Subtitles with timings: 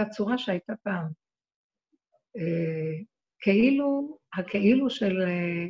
[0.00, 1.12] אותה צורה שהייתה פעם.
[2.36, 3.04] אה,
[3.40, 5.66] כאילו, הכאילו של אה,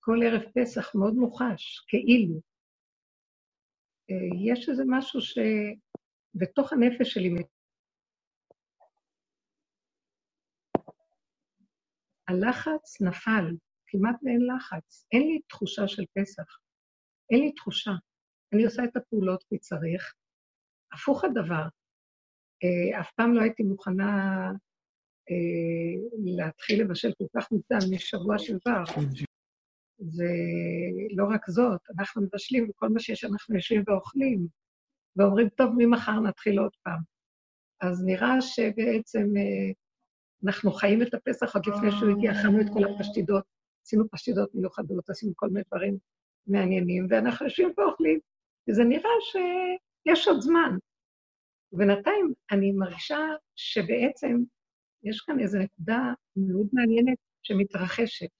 [0.00, 2.40] כל ערב פסח מאוד מוחש, כאילו.
[4.10, 7.30] אה, יש איזה משהו שבתוך הנפש שלי,
[12.28, 13.56] הלחץ נפל,
[13.86, 15.06] כמעט ואין לחץ.
[15.12, 16.58] אין לי תחושה של פסח.
[17.30, 17.90] אין לי תחושה.
[18.54, 20.14] אני עושה את הפעולות כי צריך.
[20.92, 21.64] הפוך הדבר,
[22.64, 24.50] אה, אף פעם לא הייתי מוכנה
[25.30, 28.82] אה, להתחיל לבשל כל כך מוקדם, משבוע שעבר.
[29.98, 34.46] ולא רק זאת, אנחנו מבשלים, וכל מה שיש אנחנו יושבים ואוכלים,
[35.16, 37.00] ואומרים, טוב, ממחר נתחיל עוד פעם.
[37.80, 39.72] אז נראה שבעצם אה,
[40.46, 43.44] אנחנו חיים את הפסח עוד לפני שהוא הגיע, אכלנו את כל הפשטידות,
[43.86, 45.98] עשינו פשטידות מיוחדות, עשינו כל מיני דברים
[46.46, 48.18] מעניינים, ואנחנו יושבים ואוכלים,
[48.68, 50.76] וזה נראה שיש עוד זמן.
[51.72, 53.18] ובינתיים אני מרגישה
[53.56, 54.36] שבעצם
[55.02, 55.98] יש כאן איזו נקודה
[56.36, 58.30] מאוד מעניינת שמתרחשת.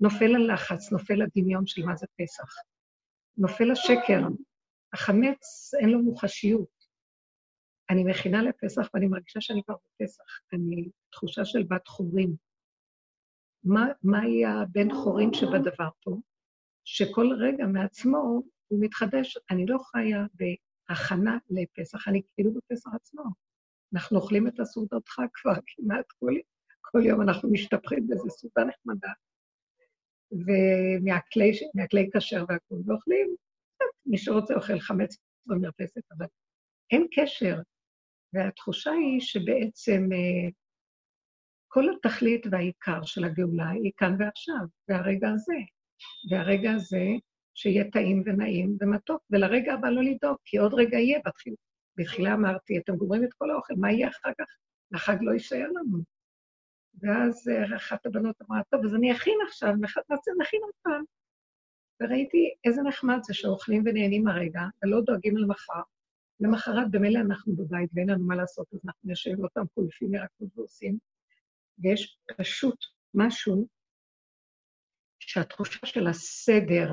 [0.00, 2.54] נופל הלחץ, נופל הדמיון של מה זה פסח.
[3.36, 4.20] נופל השקר.
[4.92, 6.74] החמץ אין לו מוחשיות.
[7.90, 10.24] אני מכינה לפסח ואני מרגישה שאני כבר בפסח.
[10.52, 12.36] אני תחושה של בת חורים.
[13.64, 16.16] מה, מהי הבן חורים שבדבר פה?
[16.84, 19.38] שכל רגע מעצמו הוא מתחדש.
[19.50, 20.26] אני לא חיה
[20.88, 23.24] הכנה לפסח, אני כאילו בפסח עצמו.
[23.94, 26.32] אנחנו אוכלים את הסעודות חג כבר כמעט כל,
[26.80, 29.12] כל יום, אנחנו משתפכים באיזו סעודה נחמדה.
[30.32, 33.36] ומהכלי כשר והכול, ואוכלים,
[34.06, 36.26] מי שרוצה אוכל חמץ במרפסת, אבל
[36.90, 37.56] אין קשר.
[38.32, 40.50] והתחושה היא שבעצם אה,
[41.74, 45.54] כל התכלית והעיקר של הגאולה היא כאן ועכשיו, והרגע הזה.
[46.30, 47.04] והרגע הזה
[47.54, 51.20] שיהיה טעים ונעים ומתוק, ולרגע הבא לא לדאוג, כי עוד רגע יהיה.
[51.26, 51.56] בתחילה,
[51.96, 54.44] בתחילה אמרתי, אתם גומרים את כל האוכל, מה יהיה אחר כך?
[54.94, 55.98] החג לא יישאר לנו.
[57.02, 59.72] ואז אה, אחת הבנות אמרה, טוב, אז אני אכין עכשיו,
[60.10, 61.04] נעשה נכין עוד פעם.
[62.02, 65.82] וראיתי איזה נחמד זה שאוכלים ונהנים הרגע, ולא דואגים למחר.
[66.40, 71.13] למחרת במילא אנחנו בבית ואין לנו מה לעשות, אז אנחנו יושבים אותם קולפים ירקות ועושים.
[71.78, 72.76] ויש פשוט
[73.14, 73.68] משהו
[75.20, 76.92] שהתחושה של הסדר,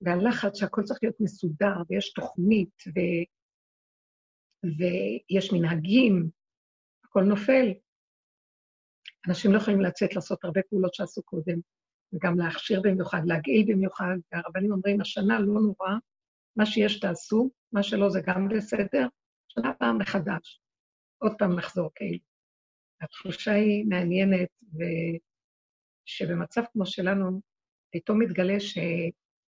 [0.00, 2.98] והלחץ שהכל צריך להיות מסודר, ויש תוכנית, ו...
[4.78, 6.30] ויש מנהגים,
[7.04, 7.72] הכל נופל.
[9.28, 11.58] אנשים לא יכולים לצאת לעשות הרבה פעולות שעשו קודם,
[12.12, 15.90] וגם להכשיר במיוחד, להגעיל במיוחד, והרבנים אומרים, השנה לא נורא,
[16.56, 19.06] מה שיש תעשו, מה שלא זה גם בסדר,
[19.48, 20.60] שנה פעם מחדש.
[21.18, 22.33] עוד פעם נחזור כאילו.
[23.04, 24.48] התחושה היא מעניינת,
[26.06, 27.40] ושבמצב כמו שלנו,
[27.92, 28.78] פתאום מתגלה ש...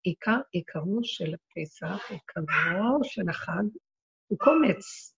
[0.04, 3.62] עיקר עיקרו של הפסח, עיקרו של החג,
[4.26, 5.14] הוא קומץ.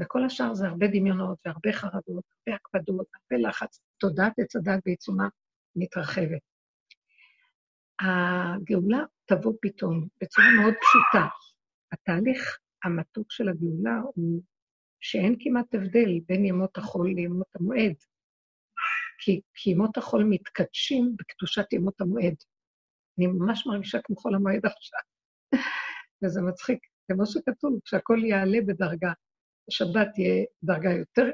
[0.00, 3.80] וכל השאר זה הרבה דמיונות והרבה חרדות, הרבה הקפדות, הרבה לחץ.
[3.98, 5.28] תודעת עץ הדת בעיצומה
[5.76, 6.40] מתרחבת.
[8.00, 11.26] הגאולה תבוא פתאום בצורה מאוד פשוטה.
[11.92, 14.42] התהליך המתוק של הגאולה הוא
[15.04, 17.94] שאין כמעט הבדל בין ימות החול לימות המועד.
[19.18, 22.34] כי, כי ימות החול מתקדשים בקדושת ימות המועד.
[23.18, 25.00] אני ממש מרגישה כמו חול המועד עכשיו.
[26.24, 26.78] וזה מצחיק,
[27.10, 29.12] כמו שכתוב, שהכל יעלה בדרגה.
[29.68, 31.30] השבת תהיה דרגה יותר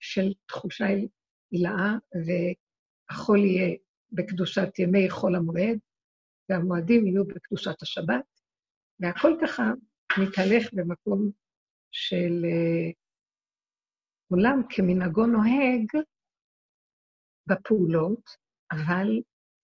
[0.00, 1.92] של תחושה הילאה,
[2.26, 3.76] והחול יהיה
[4.12, 5.78] בקדושת ימי חול המועד,
[6.48, 8.24] והמועדים יהיו בקדושת השבת,
[9.00, 9.62] והכל ככה
[10.18, 11.30] מתהלך במקום
[11.92, 13.00] של uh,
[14.30, 16.04] עולם כמנהגו נוהג
[17.46, 18.24] בפעולות,
[18.72, 19.06] אבל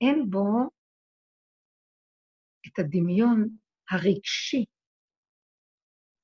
[0.01, 0.71] אין בו
[2.67, 3.49] את הדמיון
[3.91, 4.65] הרגשי,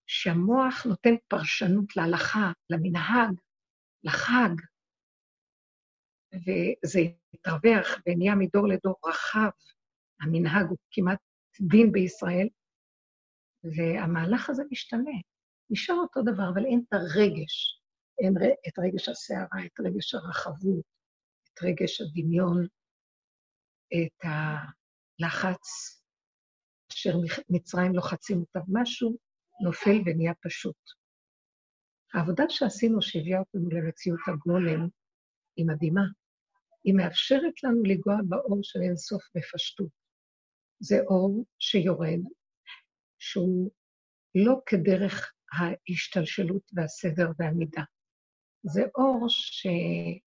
[0.06, 3.40] שהמוח נותן פרשנות להלכה, למנהג,
[4.04, 4.54] לחג,
[6.34, 7.00] וזה
[7.34, 9.50] התרווח ונהיה מדור לדור רחב.
[10.20, 11.18] המנהג הוא כמעט
[11.60, 12.48] דין בישראל,
[13.64, 15.18] והמהלך הזה משתנה.
[15.70, 17.81] נשאר אותו דבר, אבל אין את הרגש.
[18.18, 18.34] אין
[18.68, 20.84] את רגש הסערה, את רגש הרחבות,
[21.54, 22.66] את רגש הדמיון,
[23.92, 25.68] את הלחץ
[26.92, 27.12] אשר
[27.50, 29.16] מצרים לוחצים אותם, משהו
[29.64, 30.76] נופל ונהיה פשוט.
[32.14, 34.88] העבודה שעשינו, שהביאה אותנו למציאות הגולם,
[35.56, 36.02] היא מדהימה.
[36.84, 39.90] היא מאפשרת לנו לנגוע באור של אינסוף בפשטות.
[40.80, 42.20] זה אור שיורד,
[43.18, 43.70] שהוא
[44.34, 47.82] לא כדרך ההשתלשלות והסדר והמידה,
[48.62, 50.20] זה אור שהוא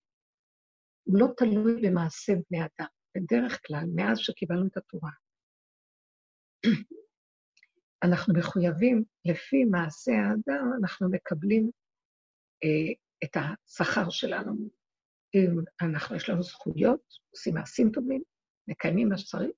[1.08, 2.88] לא תלוי במעשה בני אדם.
[3.18, 5.12] בדרך כלל, מאז שקיבלנו את התורה,
[8.04, 11.72] אנחנו מחויבים, לפי מעשה האדם, אנחנו מקבלים
[12.64, 12.94] אה,
[13.24, 14.70] את השכר שלנו.
[15.36, 17.02] אם אנחנו, יש לנו זכויות,
[17.32, 18.22] עושים מעשים טובים,
[18.68, 19.52] מקיימים מה שצריך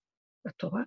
[0.48, 0.84] בתורה,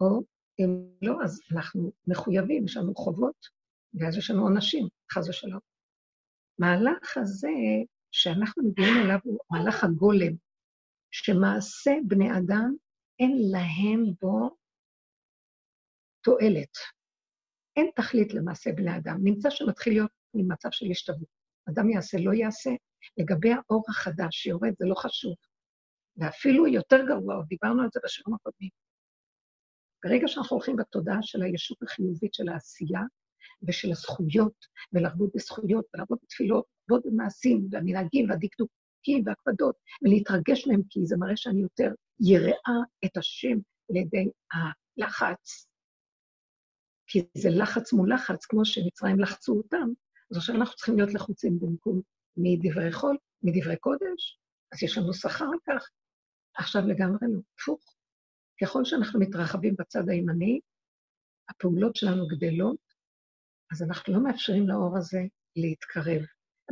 [0.00, 0.22] או
[0.58, 3.46] אם לא, אז אנחנו מחויבים, יש לנו חובות,
[3.94, 5.60] ואז יש לנו עונשים, חס ושלום.
[6.58, 7.48] מהלך הזה
[8.12, 10.32] שאנחנו מגיעים אליו הוא מהלך הגולם,
[11.10, 12.74] שמעשה בני אדם,
[13.20, 14.56] אין להם בו
[16.24, 16.76] תועלת.
[17.76, 19.16] אין תכלית למעשה בני אדם.
[19.24, 21.28] נמצא שמתחיל להיות ממצב של השתוות.
[21.68, 22.70] אדם יעשה, לא יעשה.
[23.18, 25.34] לגבי האור החדש שיורד, זה לא חשוב.
[26.16, 28.70] ואפילו יותר גרוע, עוד דיברנו על זה בשיעורים הקודמים.
[30.04, 33.00] ברגע שאנחנו הולכים בתודעה של הישות החיובית של העשייה
[33.68, 41.16] ושל הזכויות, ולעבוד בזכויות, ולעבוד בתפילות, לעבוד במעשים, והמנהגים, והדקדוקים, והקפדות, ולהתרגש מהם, כי זה
[41.16, 43.58] מראה שאני יותר יראה את השם
[43.90, 45.68] על ידי הלחץ.
[47.06, 49.88] כי זה לחץ מול לחץ, כמו שמצרים לחצו אותם,
[50.30, 52.00] אז עכשיו אנחנו צריכים להיות לחוצים במקום
[52.36, 54.40] מדברי חול, מדברי קודש,
[54.72, 55.88] אז יש לנו שכר על כך.
[56.54, 57.96] עכשיו לגמרי לא, הפוך.
[58.62, 60.60] ככל שאנחנו מתרחבים בצד הימני,
[61.48, 62.85] הפעולות שלנו גדלות,
[63.72, 65.20] אז אנחנו לא מאפשרים לאור הזה
[65.56, 66.22] להתקרב.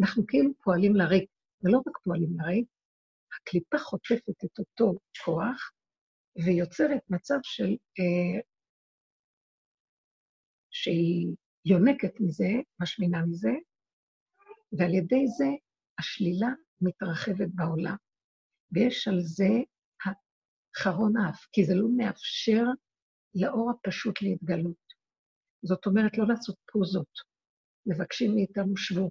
[0.00, 1.30] אנחנו כאילו פועלים לריק,
[1.62, 2.66] ולא רק פועלים לריק,
[3.36, 5.72] הקליפה חוטפת את אותו כוח
[6.46, 7.76] ויוצרת מצב של...
[7.98, 8.40] אה,
[10.70, 12.48] שהיא יונקת מזה,
[12.82, 13.52] משמינה מזה,
[14.78, 15.48] ועל ידי זה
[15.98, 16.48] השלילה
[16.80, 17.96] מתרחבת בעולם.
[18.72, 19.50] ויש על זה
[20.76, 22.64] חרון אף, כי זה לא מאפשר
[23.34, 24.83] לאור הפשוט להתגלות.
[25.64, 27.20] זאת אומרת, לא לעשות פוזות.
[27.86, 29.10] מבקשים מאיתנו שבו.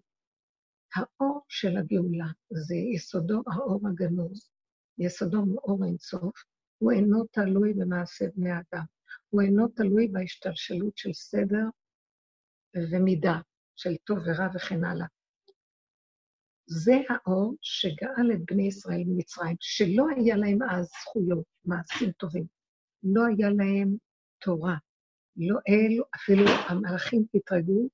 [0.96, 4.50] האור של הגאולה זה יסודו האור הגנוז,
[4.98, 6.44] יסודו מאור אינסוף,
[6.78, 8.84] הוא אינו תלוי במעשה בני אדם,
[9.30, 11.66] הוא אינו תלוי בהשתלשלות של סדר
[12.92, 13.40] ומידה,
[13.76, 15.08] של טוב ורע וכן הלאה.
[16.66, 22.46] זה האור שגאל את בני ישראל ממצרים, שלא היה להם אז זכויות, מעשים טובים.
[23.04, 23.96] לא היה להם
[24.42, 24.76] תורה.
[25.38, 27.90] לא אלו, אפילו המלאכים התרגו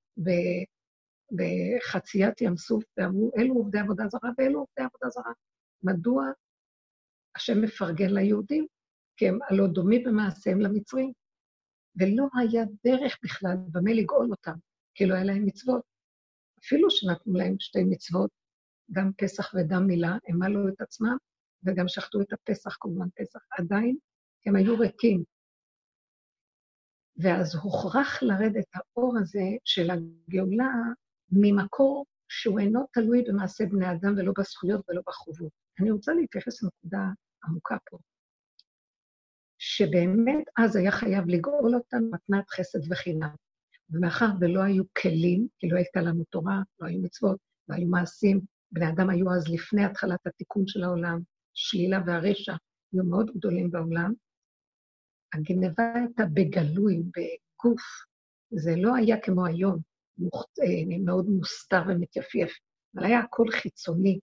[1.32, 5.34] בחציית ים סוף ואמרו, אלו עובדי עבודה זרה ואלו עובדי עבודה זרה.
[5.84, 6.26] מדוע
[7.36, 8.68] השם מפרגן ליהודים?
[9.18, 11.12] כי הם הלא דומים במעשיהם למצרים.
[11.96, 14.58] ולא היה דרך בכלל במה לגאול אותם,
[14.96, 15.82] כי לא היה להם מצוות.
[16.66, 18.30] אפילו שנתנו להם שתי מצוות,
[18.92, 21.18] גם פסח ודם מילה, הם מלו את עצמם,
[21.64, 23.40] וגם שחטו את הפסח, כמובן פסח.
[23.60, 23.98] עדיין
[24.46, 25.24] הם היו ריקים.
[27.20, 30.72] ואז הוכרח לרדת האור הזה של הגאולה
[31.32, 35.52] ממקור שהוא אינו תלוי במעשה בני אדם ולא בזכויות ולא בחובות.
[35.80, 37.04] אני רוצה להתייחס לנקודה
[37.44, 37.98] עמוקה פה,
[39.58, 43.36] שבאמת אז היה חייב לגאול אותם מתנת חסד וחינם.
[43.92, 47.38] ומאחר ולא היו כלים, כי לא הייתה לנו תורה, לא היו מצוות,
[47.70, 51.20] לא היו מעשים, בני אדם היו אז לפני התחלת התיקון של העולם,
[51.54, 52.54] שלילה והרשע
[52.94, 54.14] היו מאוד גדולים בעולם.
[55.34, 57.82] הגנבה הייתה בגלוי, בגוף.
[58.52, 59.80] זה לא היה כמו היום,
[60.62, 62.52] אה, מאוד מוסתר ומתייפייף,
[62.96, 64.20] אבל היה הכל חיצוני.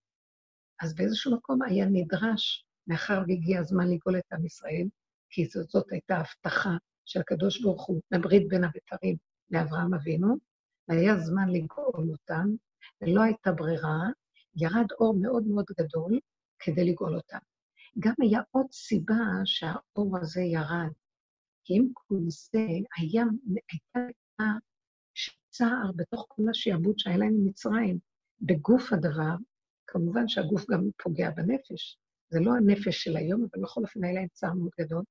[0.82, 4.88] אז באיזשהו מקום היה נדרש, מאחר והגיע הזמן לגאול את עם ישראל,
[5.30, 6.70] כי זאת, זאת הייתה הבטחה
[7.04, 9.16] של הקדוש ברוך הוא, מברית בין הבתרים
[9.50, 10.36] לאברהם אבינו,
[10.88, 12.46] והיה זמן לגאול אותם,
[13.00, 13.98] ולא הייתה ברירה,
[14.56, 16.20] ירד אור מאוד מאוד גדול
[16.58, 17.38] כדי לגאול אותם.
[17.98, 20.92] גם היה עוד סיבה שהאור הזה ירד,
[21.64, 22.66] כי עם כל זה
[22.98, 23.24] היה,
[23.68, 24.58] הייתה
[25.50, 27.98] צער בתוך כל השעבוד שהיה להם ממצרים.
[28.40, 29.34] בגוף הדבר,
[29.86, 31.98] כמובן שהגוף גם פוגע בנפש,
[32.30, 35.02] זה לא הנפש של היום, אבל בכל אופן היה להם צער מאוד גדול,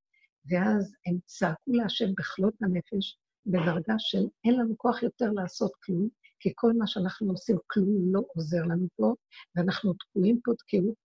[0.50, 6.52] ואז הם צעקו להשם בכלות הנפש, בדרגה של אין לנו כוח יותר לעשות כלום, כי
[6.56, 9.14] כל מה שאנחנו עושים, כלום לא עוזר לנו פה,
[9.56, 10.96] ואנחנו תקועים פה תקיעות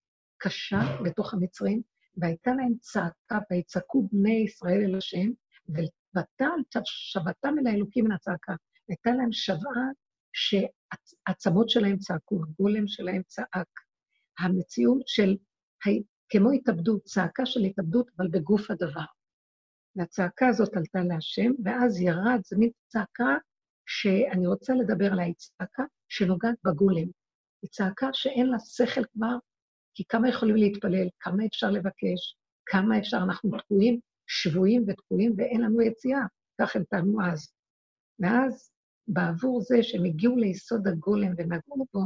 [0.40, 1.82] קשה בתוך המצרים,
[2.16, 5.30] והייתה להם צעקה, ויצעקו בני ישראל אל השם,
[6.14, 8.54] ותל שבתם אל האלוקים מן הצעקה.
[8.88, 9.88] הייתה להם שוועה
[10.32, 13.68] שהעצמות שלהם צעקו, הגולם שלהם צעק.
[14.38, 15.36] המציאות של,
[16.28, 19.04] כמו התאבדות, צעקה של התאבדות, אבל בגוף הדבר.
[19.96, 23.36] והצעקה הזאת עלתה להשם, ואז ירד, זו מין צעקה
[23.86, 27.08] שאני רוצה לדבר עליה, היא צעקה שנוגעת בגולם.
[27.62, 29.36] היא צעקה שאין לה שכל כבר,
[30.00, 35.82] כי כמה יכולים להתפלל, כמה אפשר לבקש, כמה אפשר, אנחנו תקועים, שבויים ותקועים, ואין לנו
[35.82, 36.20] יציאה.
[36.60, 37.52] כך הם טענו אז.
[38.18, 38.70] ואז,
[39.08, 42.00] בעבור זה שהם הגיעו ליסוד הגולם ונגעו בו,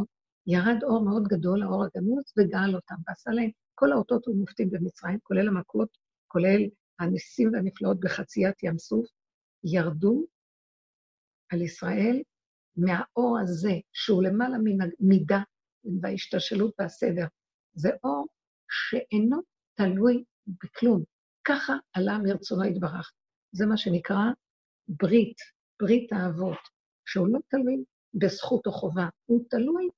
[0.46, 5.48] ירד אור מאוד גדול, האור הגנוז, וגאל אותם, ועשה להם כל האותות ומופתים במצרים, כולל
[5.48, 5.88] המכות,
[6.28, 6.62] כולל
[6.98, 9.06] הניסים והנפלאות בחציית ים סוף,
[9.64, 10.26] ירדו
[11.52, 12.22] על ישראל
[12.76, 15.40] מהאור הזה, שהוא למעלה מן המידה
[16.02, 17.26] וההשתלשלות והסדר.
[17.75, 18.26] זה אור
[18.71, 19.40] שאינו
[19.75, 21.02] תלוי בכלום.
[21.45, 23.12] ככה עלה מרצונו יתברך.
[23.52, 24.25] זה מה שנקרא
[24.88, 25.37] ברית,
[25.81, 26.59] ברית האבות,
[27.07, 29.88] שהוא לא תלוי בזכות או חובה, הוא תלוי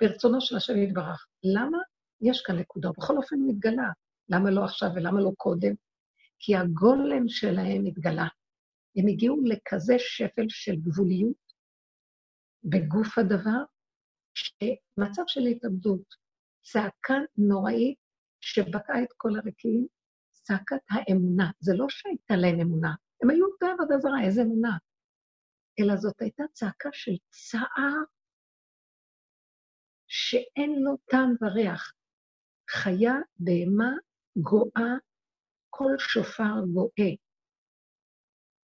[0.00, 1.26] ברצונו של השם יתברך.
[1.44, 1.78] למה?
[2.20, 3.90] יש כאן נקודה, בכל אופן הוא מתגלה.
[4.28, 5.74] למה לא עכשיו ולמה לא קודם?
[6.38, 8.26] כי הגולם שלהם התגלה.
[8.96, 11.52] הם הגיעו לכזה שפל של גבוליות
[12.64, 13.62] בגוף הדבר,
[14.34, 16.14] שמצב של התאבדות,
[16.72, 17.98] צעקה נוראית
[18.40, 19.86] שבקעה את כל הרקיעים,
[20.32, 21.50] צעקת האמונה.
[21.60, 24.76] זה לא שהייתה להם אמונה, הם היו עובדי עבודה זרה, איזה אמונה?
[25.80, 27.94] אלא זאת הייתה צעקה של צער
[30.06, 31.92] שאין לו טעם וריח.
[32.70, 33.92] חיה, בהמה,
[34.36, 34.92] גואה,
[35.70, 37.10] כל שופר גואה.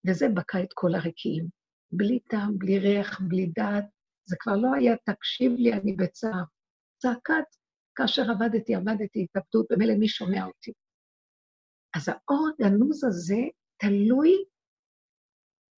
[0.06, 1.49] וזה בקע את כל הרקיעים.
[1.92, 3.84] בלי טעם, בלי ריח, בלי דעת.
[4.25, 6.44] זה כבר לא היה, תקשיב לי, אני בצער.
[6.99, 7.49] צעקת,
[7.96, 10.72] כאשר עבדתי, עבדתי, התאבדות, במילא מי שומע אותי.
[11.96, 13.40] אז האור הגנוז הזה
[13.76, 14.44] תלוי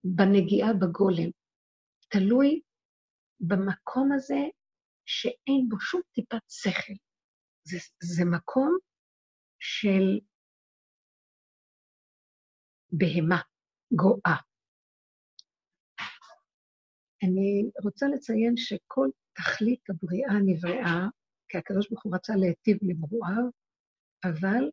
[0.05, 1.31] בנגיעה בגולם,
[2.09, 2.61] תלוי
[3.41, 4.41] במקום הזה
[5.07, 6.93] שאין בו שום טיפת שכל.
[7.65, 8.79] זה, זה מקום
[9.59, 10.21] של
[12.93, 13.41] בהמה,
[13.93, 14.37] גואה.
[17.23, 21.09] אני רוצה לציין שכל תכלית הבריאה נבראה,
[21.49, 23.45] כי הקדוש ברוך הוא רצה להיטיב לברואיו,
[24.25, 24.71] אבל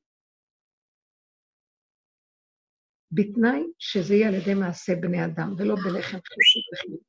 [3.11, 7.01] בתנאי שזה יהיה על ידי מעשה בני אדם, ולא בלחם חשוב וחינוך.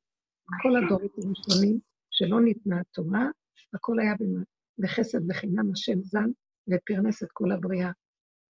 [0.61, 1.79] כל הדורות הראשונים
[2.11, 3.25] שלא ניתנה התורה,
[3.73, 4.13] הכל היה
[4.77, 6.29] בחסד וחינם, השם זן
[6.67, 7.91] ופרנס את כל הבריאה.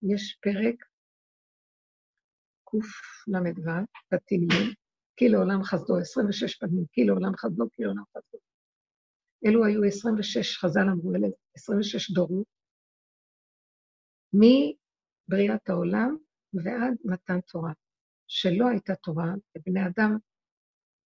[0.04, 0.76] יש פרק
[2.66, 3.72] קל"ו
[4.14, 4.74] בתהילים,
[5.18, 8.45] כי לעולם חסדו, 26 פנים, כי לעולם חסדו, כי לעולם חסדו.
[9.46, 12.48] אלו היו 26, חז"ל אמרו, אלה 26 דורות,
[14.34, 16.18] מבריאת העולם
[16.54, 17.74] ועד מתן תורה.
[18.28, 20.18] שלא הייתה תורה, ובני אדם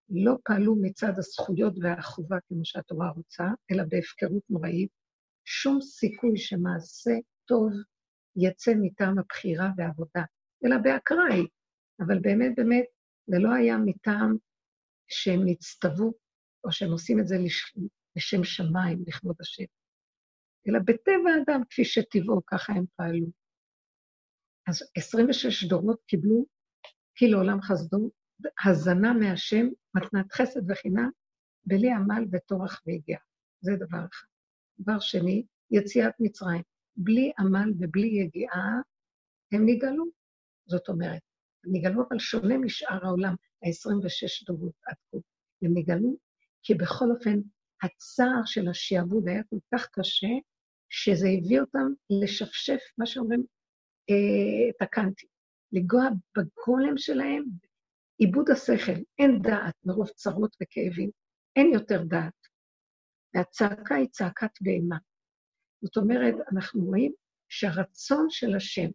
[0.09, 4.89] לא פעלו מצד הזכויות והחובה כמו שהתורה רוצה, אלא בהפקרות נוראית,
[5.45, 7.11] שום סיכוי שמעשה
[7.45, 7.71] טוב
[8.35, 10.23] יצא מטעם הבחירה והעבודה,
[10.65, 11.47] אלא באקראי.
[11.99, 12.85] אבל באמת, באמת,
[13.27, 14.37] זה לא היה מטעם
[15.07, 16.13] שהם נצטוו,
[16.63, 17.75] או שהם עושים את זה לש...
[18.15, 19.63] לשם שמיים, לכבוד השם,
[20.67, 23.27] אלא בטבע האדם, כפי שטבעו, ככה הם פעלו.
[24.67, 26.45] אז 26 דורות קיבלו
[27.15, 28.11] כי לעולם חסדו,
[28.65, 31.09] הזנה מהשם, מתנת חסד וחינם,
[31.65, 33.21] בלי עמל וטורח ויגיעה.
[33.61, 34.27] זה דבר אחד.
[34.79, 36.61] דבר שני, יציאת מצרים.
[36.97, 38.81] בלי עמל ובלי יגיעה,
[39.51, 40.05] הם נגאלו.
[40.65, 41.21] זאת אומרת,
[41.65, 45.17] הם נגאלו אבל שונה משאר העולם, ה-26 דורות עד כה.
[45.61, 46.17] הם נגאלו
[46.63, 47.39] כי בכל אופן,
[47.83, 50.27] הצער של השעבוד היה כל כך קשה,
[50.89, 51.87] שזה הביא אותם
[52.23, 53.43] לשפשף, מה שאומרים,
[54.09, 55.27] אה, תקנתי,
[55.71, 56.03] לגוע
[56.37, 57.43] בגולם שלהם,
[58.17, 61.09] עיבוד השכל, אין דעת מרוב צרות וכאבים,
[61.55, 62.33] אין יותר דעת.
[63.35, 64.97] והצעקה היא צעקת בהמה.
[65.81, 67.13] זאת אומרת, אנחנו רואים
[67.49, 68.89] שהרצון של השם,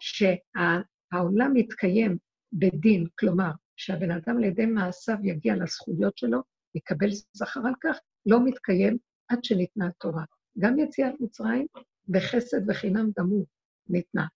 [0.00, 2.18] שהעולם יתקיים
[2.52, 6.42] בדין, כלומר, שהבן אדם על ידי מעשיו יגיע לזכויות שלו,
[6.74, 7.96] יקבל שכר על כך,
[8.26, 8.98] לא מתקיים
[9.28, 10.24] עד שניתנה התורה.
[10.58, 11.66] גם יציאת מצרים
[12.08, 13.46] בחסד וחינם גמור
[13.88, 14.26] ניתנה.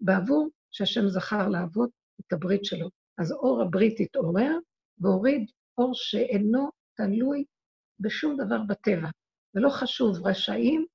[0.00, 1.90] בעבור שהשם זכר לעבוד
[2.20, 2.88] את הברית שלו.
[3.18, 4.58] אז אור הברית התעורר
[4.98, 7.44] והוריד אור שאינו תלוי
[8.00, 9.08] בשום דבר בטבע.
[9.54, 10.86] ולא חשוב, רשעים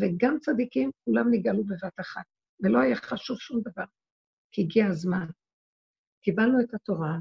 [0.00, 2.24] וגם צדיקים, כולם נגאלו בבת אחת.
[2.60, 3.84] ולא היה חשוב שום דבר,
[4.52, 5.26] כי הגיע הזמן.
[6.22, 7.18] קיבלנו את התורה,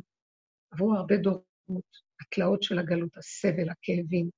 [0.72, 4.30] עברו הרבה דורות, התלאות של הגלות, הסבל, הכאבים,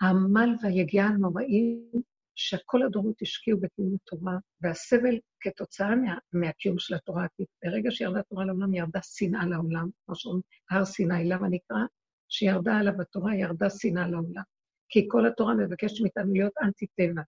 [0.00, 1.90] העמל והיגיעה הנוראים
[2.34, 8.44] שכל הדורות השקיעו בקיום התורה, והסבל כתוצאה מה, מהקיום של התורה, כי ברגע שירדה תורה
[8.44, 11.78] לעולם, ירדה שנאה לעולם, כמו שאומרים, הר סיני, למה נקרא?
[12.28, 14.42] שירדה עליו התורה, ירדה שנאה לעולם.
[14.88, 17.22] כי כל התורה מבקשת מאיתנו להיות אנטי-טבע.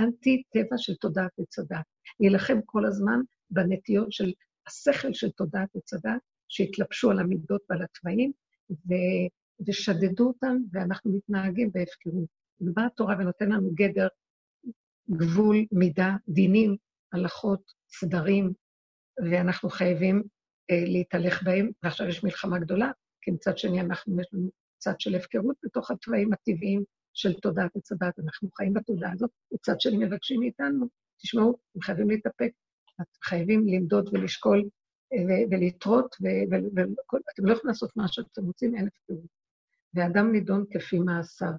[0.00, 1.84] אנטי-טבע של תודעת וצדת.
[2.20, 4.32] להילחם כל הזמן בנטיות של
[4.66, 8.32] השכל של תודעת וצדת, שהתלבשו על המידות ועל התוואים,
[8.70, 8.92] ו...
[9.66, 12.28] ושדדו אותם, ואנחנו מתנהגים בהפקרות.
[12.60, 14.08] ובאה התורה ונותן לנו גדר
[15.10, 16.76] גבול, מידה, דינים,
[17.12, 18.52] הלכות, סדרים,
[19.30, 20.22] ואנחנו חייבים
[20.70, 25.14] אה, להתהלך בהם, ועכשיו יש מלחמה גדולה, כי מצד שני אנחנו, יש לנו צד של
[25.14, 26.84] הפקרות בתוך התוואים הטבעיים
[27.14, 27.92] של תודעת עץ
[28.24, 30.86] אנחנו חיים בתודעה הזאת, מצד שני מבקשים מאיתנו,
[31.22, 32.50] תשמעו, אתם חייבים להתאפק,
[33.24, 34.68] חייבים למדוד ולשקול
[35.50, 39.30] ולתרות, ואתם לא יכולים לעשות מה שאתם רוצים, אין הפקרות.
[39.94, 41.52] ואדם נידון כפי מעשיו,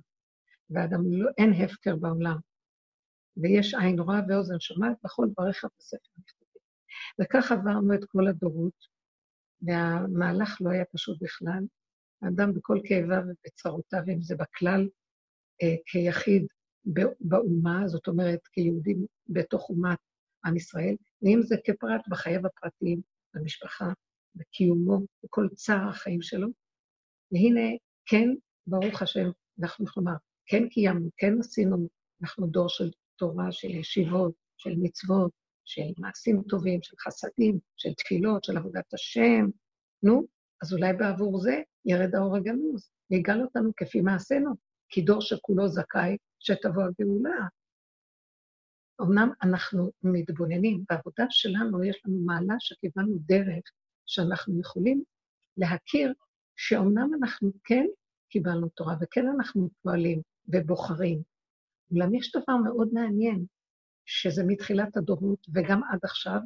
[0.70, 2.38] ואדם לא, אין הפקר בעולם.
[3.38, 6.62] ויש עין רואה ואוזן שומעת, בכל דבריך בספר נכתבים.
[7.22, 8.86] וכך עברנו את כל הדורות,
[9.62, 11.64] והמהלך לא היה פשוט בכלל.
[12.22, 14.90] האדם בכל כאביו ובצרותיו, אם זה בכלל,
[15.64, 16.46] אה, כיחיד
[17.20, 18.96] באומה, זאת אומרת, כיהודי
[19.28, 20.00] בתוך אומת
[20.46, 23.02] עם ישראל, ואם זה כפרט בחייו הפרטיים,
[23.34, 23.86] במשפחה,
[24.36, 26.48] בקיומו, בכל צער החיים שלו.
[27.32, 27.70] והנה,
[28.06, 28.30] כן,
[28.68, 29.30] ברוך השם,
[29.62, 30.14] אנחנו כלומר,
[30.46, 31.88] כן קיימנו, כן עשינו,
[32.22, 35.32] אנחנו דור של תורה, של ישיבות, של מצוות,
[35.66, 39.46] של מעשים טובים, של חסדים, של תפילות, של עבודת השם.
[40.04, 40.28] נו,
[40.62, 44.52] אז אולי בעבור זה ירד האור הגנוז, ויגאל אותנו כפי מעשינו,
[44.90, 47.48] כי דור שכולו זכאי שתבוא הגאולה.
[49.02, 53.64] אמנם אנחנו מתבוננים, בעבודה שלנו יש לנו מעלה שקיבלנו דרך
[54.06, 55.04] שאנחנו יכולים
[55.58, 56.14] להכיר
[56.56, 57.86] שאומנם אנחנו כן
[58.30, 61.22] קיבלנו תורה וכן אנחנו פועלים ובוחרים.
[61.92, 63.46] אולם יש דבר מאוד מעניין,
[64.06, 66.40] שזה מתחילת הדורות וגם עד עכשיו,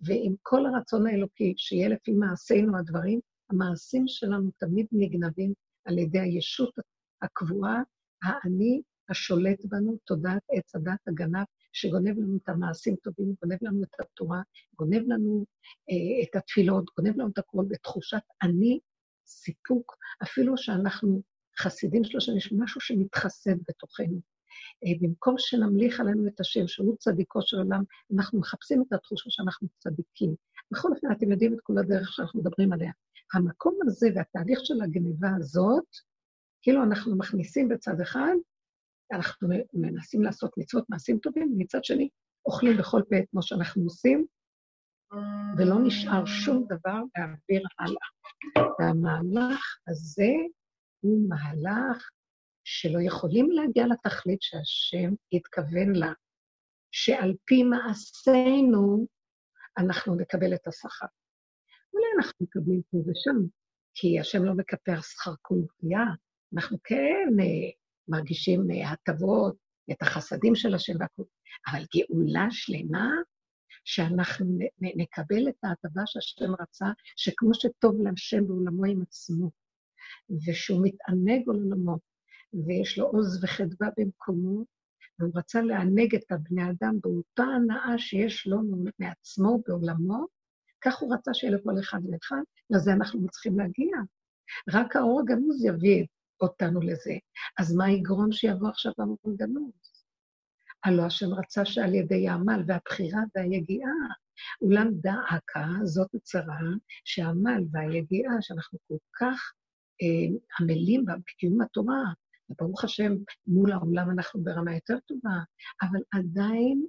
[0.00, 5.52] ועם כל הרצון האלוקי שיהיה לפי מעשינו הדברים, המעשים שלנו תמיד נגנבים
[5.84, 6.74] על ידי הישות
[7.22, 7.82] הקבועה,
[8.22, 14.00] האני השולט בנו, תודעת עץ הדת הגנב, שגונב לנו את המעשים טובים, גונב לנו את
[14.00, 14.40] התורה,
[14.78, 15.44] גונב לנו
[15.90, 18.78] אה, את התפילות, גונב לנו את הכול בתחושת אני,
[19.26, 21.22] סיפוק, אפילו שאנחנו
[21.58, 24.20] חסידים שלו, שיש משהו שמתחסד בתוכנו.
[24.84, 27.82] אה, במקום שנמליך עלינו את השם, שהוא צדיקו של עולם,
[28.16, 30.34] אנחנו מחפשים את התחושה שאנחנו צדיקים.
[30.72, 32.92] בכל אופן, אתם יודעים את כל הדרך שאנחנו מדברים עליה.
[33.34, 35.86] המקום הזה והתהליך של הגניבה הזאת,
[36.62, 38.34] כאילו אנחנו מכניסים בצד אחד,
[39.12, 42.08] אנחנו מנסים לעשות מצוות מעשים טובים, ומצד שני
[42.46, 44.26] אוכלים בכל פה כמו שאנחנו עושים,
[45.58, 48.08] ולא נשאר שום דבר להעביר הלאה.
[48.78, 50.32] והמהלך הזה
[51.00, 52.10] הוא מהלך
[52.64, 56.12] שלא יכולים להגיע לתכלית שהשם התכוון לה,
[56.92, 59.06] שעל פי מעשינו
[59.78, 61.06] אנחנו נקבל את השכר.
[61.94, 63.46] אולי אנחנו מקבלים פה ושם,
[63.94, 65.32] כי השם לא מקפח שכר
[65.82, 66.04] בריאה,
[66.54, 67.70] אנחנו כן אה,
[68.08, 69.56] מרגישים אה, הטבות,
[69.90, 71.24] את החסדים של השם והכול,
[71.68, 73.10] אבל גאולה שלמה,
[73.84, 79.50] שאנחנו נקבל את ההטבה שהשם רצה, שכמו שטוב להשם בעולמו עם עצמו,
[80.46, 81.96] ושהוא מתענג עולמו,
[82.66, 84.64] ויש לו עוז וחדווה במקומו,
[85.18, 88.58] והוא רצה לענג את הבני אדם באותה הנאה שיש לו
[88.98, 90.26] מעצמו בעולמו,
[90.80, 93.96] כך הוא רצה שיהיה לכל אחד ואחד, לזה אנחנו צריכים להגיע.
[94.68, 96.06] רק האור הגנוז יביא
[96.40, 97.14] אותנו לזה.
[97.58, 98.92] אז מה יגרום שיבוא עכשיו
[99.24, 100.04] הגנוז?
[100.84, 103.90] הלא השם רצה שעל ידי העמל והבחירה והיגיעה,
[104.62, 106.60] אולם דאקה, זאת הצרה,
[107.04, 109.52] שהעמל והיגיעה, שאנחנו כל כך
[110.02, 112.02] אה, עמלים בקיום התורה,
[112.50, 113.12] וברוך השם,
[113.46, 115.38] מול העולם אנחנו ברמה יותר טובה,
[115.82, 116.86] אבל עדיין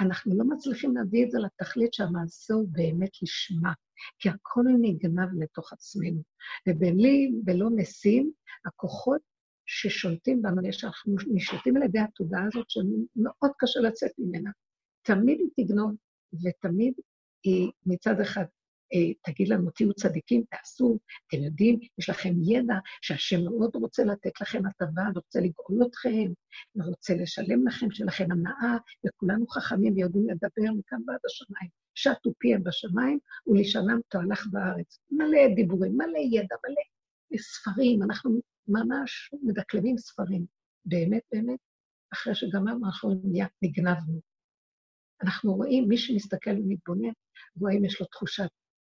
[0.00, 3.72] אנחנו לא מצליחים להביא את זה לתכלית שהמעשה הוא באמת לשמה,
[4.18, 6.22] כי הכל נגנב לתוך עצמנו.
[6.68, 8.32] ובלי, בלא ניסים,
[8.66, 9.20] הכוחות
[9.66, 14.50] ששולטים בנו, יש, אנחנו נשלטים על ידי התודעה הזאת שמאוד קשה לצאת ממנה.
[15.02, 15.94] תמיד היא תגנוב,
[16.44, 16.94] ותמיד
[17.44, 18.44] היא מצד אחד
[18.94, 24.40] אה, תגיד לנו, תהיו צדיקים, תעשו, אתם יודעים, יש לכם ידע שהשם מאוד רוצה לתת
[24.40, 26.32] לכם הטבה, רוצה לגאול אתכם,
[26.76, 28.76] ורוצה לשלם לכם, שלכם הנאה,
[29.06, 31.83] וכולנו חכמים ויודעים לדבר מכאן ועד השמיים.
[31.94, 34.98] שטו פיהם בשמיים, ולשנם תהלך בארץ.
[35.10, 36.82] מלא דיבורים, מלא ידע, מלא
[37.38, 40.46] ספרים, אנחנו ממש מדקלמים ספרים.
[40.84, 41.58] באמת, באמת,
[42.12, 43.14] אחרי שגמרנו, אנחנו
[43.62, 44.20] נגנבנו.
[45.22, 47.12] אנחנו רואים, מי שמסתכל ומתבונן,
[47.60, 48.48] רואים, יש לו תחושת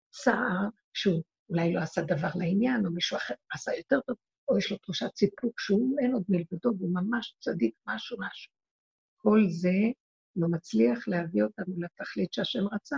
[0.09, 4.15] צער שהוא אולי לא עשה דבר לעניין, או מישהו אחר עשה יותר טוב,
[4.49, 8.53] או יש לו תחושת סיפוק שהוא אין עוד מלבדו, והוא ממש צדיק משהו משהו.
[9.17, 9.91] כל זה
[10.35, 12.97] לא מצליח להביא אותנו לתכלית שהשם רצה,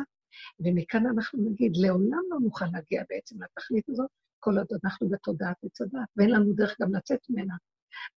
[0.59, 5.81] ומכאן אנחנו נגיד, לעולם לא נוכל להגיע בעצם לתכלית הזאת, כל עוד אנחנו בתודעת עץ
[5.81, 7.55] הדת, ואין לנו דרך גם לצאת ממנה.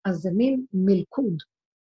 [0.05, 1.37] אז זה מין מלכוד.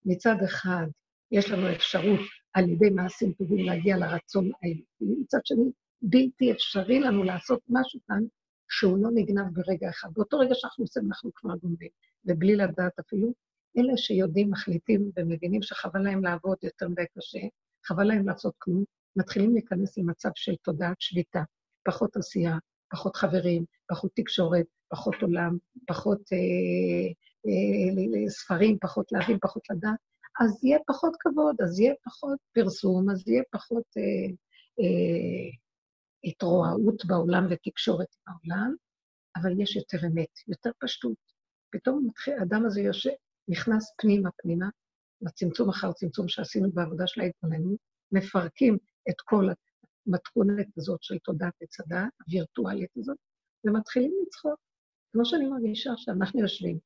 [0.05, 0.88] מצד אחד,
[1.31, 2.19] יש לנו אפשרות
[2.53, 8.23] על ידי מעשים טובים להגיע לרצון האלוקי, מצד שני, בלתי אפשרי לנו לעשות משהו כאן
[8.69, 10.10] שהוא לא נגנב ברגע אחד.
[10.13, 11.89] באותו רגע שאנחנו עושים, אנחנו כבר גונבים,
[12.25, 13.34] ובלי לדעת אפילו.
[13.77, 17.39] אלה שיודעים, מחליטים ומבינים שחבל להם לעבוד יותר מדי קשה,
[17.86, 18.84] חבל להם לעשות כלום,
[19.15, 21.43] מתחילים להיכנס למצב של תודעת שביתה,
[21.86, 22.57] פחות עשייה,
[22.91, 25.57] פחות חברים, פחות תקשורת, פחות עולם,
[25.88, 27.13] פחות אה,
[28.25, 29.99] לספרים, פחות להבין, פחות לדעת,
[30.41, 34.34] אז יהיה פחות כבוד, אז יהיה פחות פרסום, אז יהיה פחות אה,
[34.79, 35.49] אה,
[36.23, 38.75] התרועעות בעולם ותקשורת בעולם,
[39.36, 41.17] אבל יש יותר אמת, יותר פשטות.
[41.71, 42.07] פתאום
[42.39, 43.12] האדם הזה יושב,
[43.51, 44.69] נכנס פנימה פנימה,
[45.21, 47.79] בצמצום אחר צמצום שעשינו בעבודה של ההתבוננות,
[48.11, 48.77] מפרקים
[49.09, 49.45] את כל
[50.07, 53.17] המתכונת הזאת של תודעת עץ הדעת, הווירטואלית הזאת,
[53.65, 54.59] ומתחילים לצחוק.
[55.11, 56.79] כמו שאני מרגישה שאנחנו יושבים.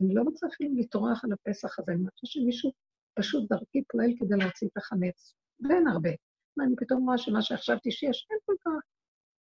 [0.00, 2.72] אני לא רוצה אפילו לטרוח על הפסח הזה, אני חושבת שמישהו
[3.14, 6.10] פשוט דרכי פועל כדי להוציא את החמץ, ואין הרבה.
[6.56, 8.82] ואני פתאום רואה שמה שחשבתי שיש, אין כל כך.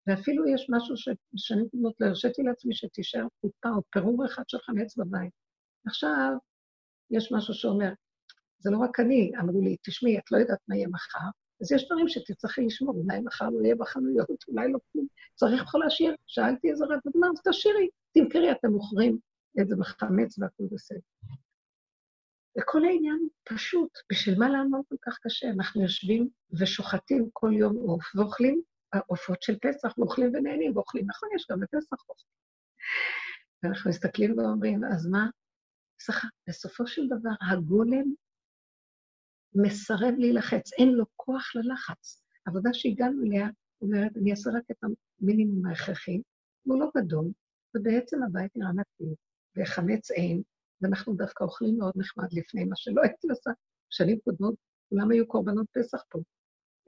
[0.08, 4.98] ואפילו יש משהו ששנים קודמות לא הרשיתי לעצמי שתישאר קופה או פירור אחד של חמץ
[4.98, 5.32] בבית.
[5.88, 6.32] עכשיו,
[7.12, 7.92] יש משהו שאומר,
[8.60, 11.30] זה לא רק אני, אמרו לי, תשמעי, את לא יודעת מה יהיה מחר,
[11.62, 15.08] אז יש דברים שתצטרכי לשמור, אולי מחר לא יהיה בחנויות, אולי לא כלום.
[15.36, 16.16] צריך פה להשאיר.
[16.28, 19.18] שאלתי איזה רב, אמר, אז תשאירי, תמכרי, אתם מוכרים
[19.62, 21.00] את זה בחמץ והכול בסדר.
[22.60, 25.50] וכל העניין פשוט, בשביל מה לעמוד כל כך קשה?
[25.50, 28.62] אנחנו יושבים ושוחטים כל יום עוף, ואוכלים
[29.08, 32.20] עופות של פסח, ואוכלים ונהנים, ואוכלים, נכון, יש גם בפסח עוף.
[33.64, 35.30] ואנחנו מסתכלים ואומרים, אז מה?
[36.00, 38.14] סליחה, בסופו של דבר, הגולם
[39.56, 42.24] מסרב להילחץ, אין לו כוח ללחץ.
[42.46, 43.48] עבודה שהגענו אליה
[43.82, 44.78] אומרת, אני אעשה רק את
[45.22, 46.22] המינימום ההכרחי,
[46.64, 47.32] הוא לא גדול,
[47.76, 49.16] ובעצם הבית נראה נקי,
[49.58, 50.42] וחמץ אין,
[50.82, 53.52] ואנחנו דווקא אוכלים מאוד נחמד לפני מה שלא הייתי עושה.
[53.90, 54.56] שנים קודמות,
[54.90, 56.20] כולם היו קורבנות פסח פה.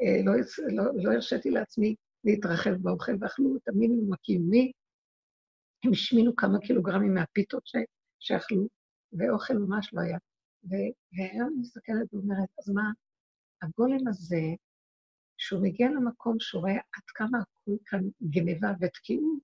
[0.02, 0.34] אה, לא,
[0.74, 4.72] לא, לא הרשיתי לעצמי להתרחב באוכל, ואכלו את המינימום הקיומי.
[5.84, 7.76] הם השמינו כמה קילוגרמים מהפיתות ש,
[8.20, 8.68] שאכלו,
[9.14, 10.18] ואוכל ממש לא היה.
[10.64, 12.92] והיום אני מסתכלת ואומרת, אז מה,
[13.62, 14.42] הגולם הזה,
[15.38, 19.40] שהוא מגיע למקום שהוא רואה עד כמה הכול כאן גניבה ותקיעות,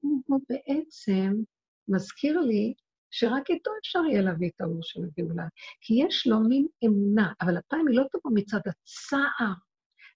[0.00, 1.32] הוא בעצם
[1.88, 2.74] מזכיר לי
[3.10, 5.46] שרק איתו אפשר יהיה להביא את האור של הגאולה.
[5.80, 9.52] כי יש לו מין אמונה, אבל הפעם היא לא תבוא מצד הצער.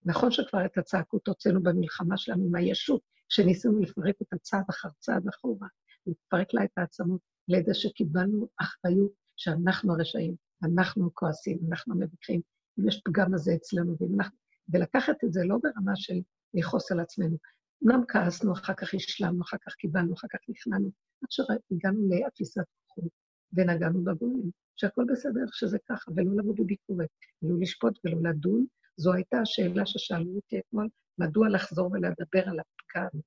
[0.05, 5.29] נכון שכבר את הצעקות הוצאנו במלחמה שלנו עם הישות, שניסינו לפרק אותה צעד אחר צעד
[5.29, 5.68] אחורה,
[6.07, 12.40] לפרק לה את העצמות, לידע שקיבלנו אחריות שאנחנו הרשעים, אנחנו כועסים, אנחנו מבקרים,
[12.78, 14.37] אם יש פגם הזה אצלנו, ואנחנו,
[14.72, 16.20] ולקחת את זה לא ברמה של
[16.54, 17.37] לכעוס על עצמנו.
[17.85, 20.90] אמנם כעסנו, אחר כך השלמנו, אחר כך קיבלנו, אחר כך נכנענו,
[21.22, 23.11] עד שהגענו לאפיסת כוחות
[23.52, 27.09] ונגענו בגולים, שהכל בסדר שזה ככה, ולא לבוא בביקורת,
[27.42, 28.66] ולא לשפוט ולא לדון.
[28.96, 33.20] זו הייתה השאלה ששאלו אותי אתמול, מדוע לחזור ולדבר על הפגם.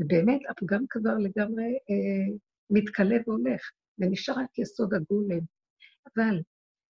[0.00, 2.36] ובאמת, הפגם כבר לגמרי אה,
[2.70, 3.70] מתכלה והולך.
[3.98, 5.40] ונשאר רק יסוד הגולם.
[6.06, 6.42] אבל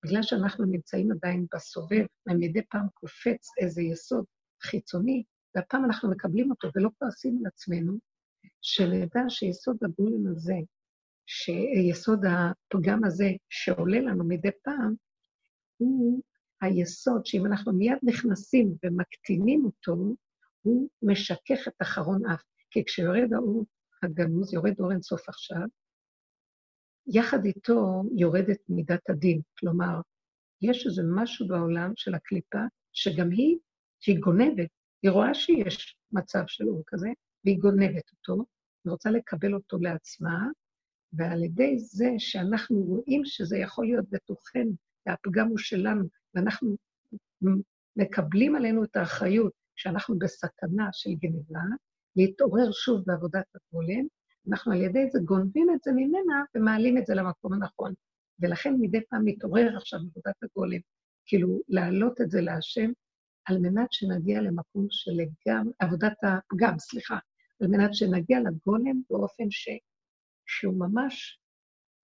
[0.05, 4.25] בגלל שאנחנו נמצאים עדיין בסובב, ומדי פעם קופץ איזה יסוד
[4.63, 5.23] חיצוני,
[5.55, 7.99] והפעם אנחנו מקבלים אותו ולא כועסים על עצמנו,
[8.63, 10.55] שנדע שיסוד הגולם הזה,
[11.27, 14.95] שיסוד הפגם הזה שעולה לנו מדי פעם,
[15.77, 16.23] הוא
[16.61, 20.15] היסוד שאם אנחנו מיד נכנסים ומקטינים אותו,
[20.63, 22.43] הוא משכך את אחרון אף.
[22.71, 23.67] כי כשיורד האור
[24.03, 25.67] הגנוז, יורד אור אינסוף עכשיו,
[27.07, 29.41] יחד איתו יורדת מידת הדין.
[29.59, 30.01] כלומר,
[30.63, 32.59] יש איזה משהו בעולם של הקליפה,
[32.93, 33.57] שגם היא,
[34.01, 34.69] שהיא גונבת,
[35.03, 37.09] היא רואה שיש מצב של אור כזה,
[37.45, 38.45] והיא גונבת אותו,
[38.85, 40.47] היא רוצה לקבל אותו לעצמה,
[41.13, 44.73] ועל ידי זה שאנחנו רואים שזה יכול להיות בתוכנו,
[45.07, 46.77] והפגם הוא שלנו, ואנחנו
[47.97, 51.61] מקבלים עלינו את האחריות שאנחנו בסכנה של גנבה,
[52.17, 54.07] להתעורר שוב בעבודת הגולם,
[54.49, 57.95] אנחנו על ידי זה גונבים את זה ממנה ומעלים את זה למקום הנכון.
[58.41, 60.81] ולכן מדי פעם מתעורר עכשיו עבודת הגולם,
[61.27, 62.91] כאילו להעלות את זה להשם,
[63.45, 65.13] על מנת שנגיע למקום של
[65.49, 67.19] גם, עבודת הפגם, סליחה,
[67.61, 69.69] על מנת שנגיע לגולם באופן ש,
[70.47, 71.41] שהוא ממש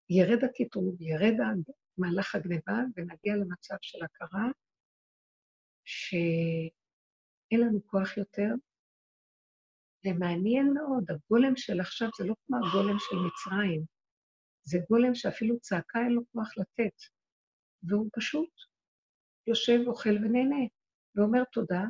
[0.09, 1.33] ירד הקטרוג, ירד
[1.97, 4.47] מהלך הגניבה, ונגיע למצב של הכרה
[5.85, 6.69] שאין
[7.61, 8.53] לנו כוח יותר,
[10.05, 13.83] ומעניין מאוד, הגולם של עכשיו זה לא כמו הגולם של מצרים,
[14.63, 16.95] זה גולם שאפילו צעקה אין לו כוח לתת,
[17.83, 18.49] והוא פשוט
[19.47, 20.65] יושב, אוכל ונהנה,
[21.15, 21.83] ואומר תודה,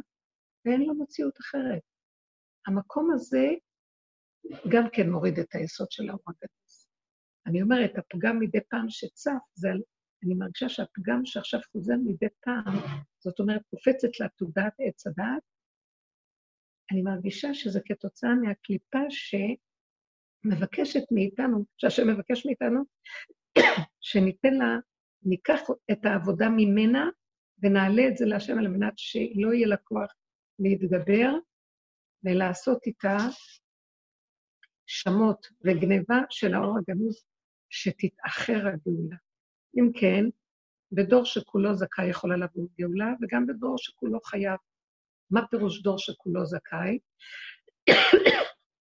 [0.65, 1.81] ואין לו מציאות אחרת.
[2.67, 3.47] המקום הזה
[4.71, 6.59] גם כן מוריד את היסוד של האור הגדול.
[7.47, 9.69] אני אומרת, הפגם מדי פעם שצף, זה,
[10.23, 12.75] אני מרגישה שהפגם שעכשיו חוזר מדי פעם,
[13.19, 15.43] זאת אומרת, קופצת לתודעת עץ הדעת,
[16.91, 22.83] אני מרגישה שזה כתוצאה מהקליפה שמבקשת מאיתנו, שהשם מבקש מאיתנו,
[24.01, 24.77] שניתן לה,
[25.23, 25.59] ניקח
[25.91, 27.09] את העבודה ממנה
[27.63, 30.13] ונעלה את זה להשם על מנת שלא יהיה לה כוח
[30.59, 31.31] להתגבר
[32.23, 33.17] ולעשות איתה
[34.85, 37.23] שמות וגניבה של האור הגנוז
[37.69, 39.15] שתתאחר הגאולה.
[39.79, 40.25] אם כן,
[40.91, 44.59] בדור שכולו זכאי יכולה לבוא גאולה, וגם בדור שכולו חייב.
[45.31, 46.99] מה פירוש דור שכולו זכאי?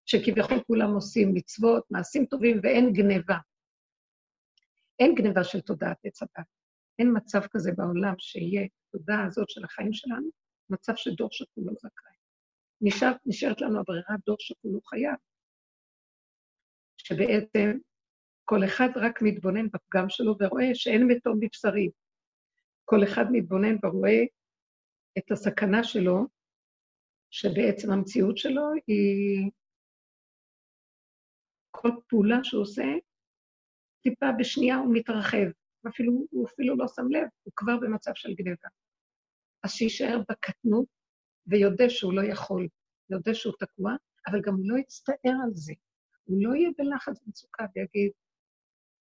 [0.06, 3.38] שכביכול כולם עושים מצוות, מעשים טובים ואין גניבה.
[4.98, 6.46] אין גניבה של תודעת עץ הדת.
[6.98, 10.30] אין מצב כזה בעולם שיהיה תודעה הזאת של החיים שלנו,
[10.70, 12.16] מצב שדור שכולו זכאי.
[12.80, 15.16] נשאר, נשארת לנו הברירה דור שכולו חייב,
[16.96, 17.78] שבעצם
[18.44, 21.90] כל אחד רק מתבונן בפגם שלו ורואה שאין מתום בבשרי.
[22.84, 24.22] כל אחד מתבונן ורואה
[25.18, 26.26] את הסכנה שלו,
[27.30, 29.50] שבעצם המציאות שלו היא
[31.70, 32.84] כל פעולה שהוא עושה,
[34.02, 35.46] טיפה בשנייה הוא מתרחב,
[35.84, 38.68] ואפילו, הוא אפילו לא שם לב, הוא כבר במצב של גניבה.
[39.64, 40.86] אז שיישאר בקטנות
[41.46, 42.68] ויודה שהוא לא יכול,
[43.10, 43.92] יודע שהוא תקוע,
[44.26, 45.72] אבל גם לא יצטער על זה.
[46.24, 48.12] הוא לא יהיה בלחץ ומצוקה ויגיד,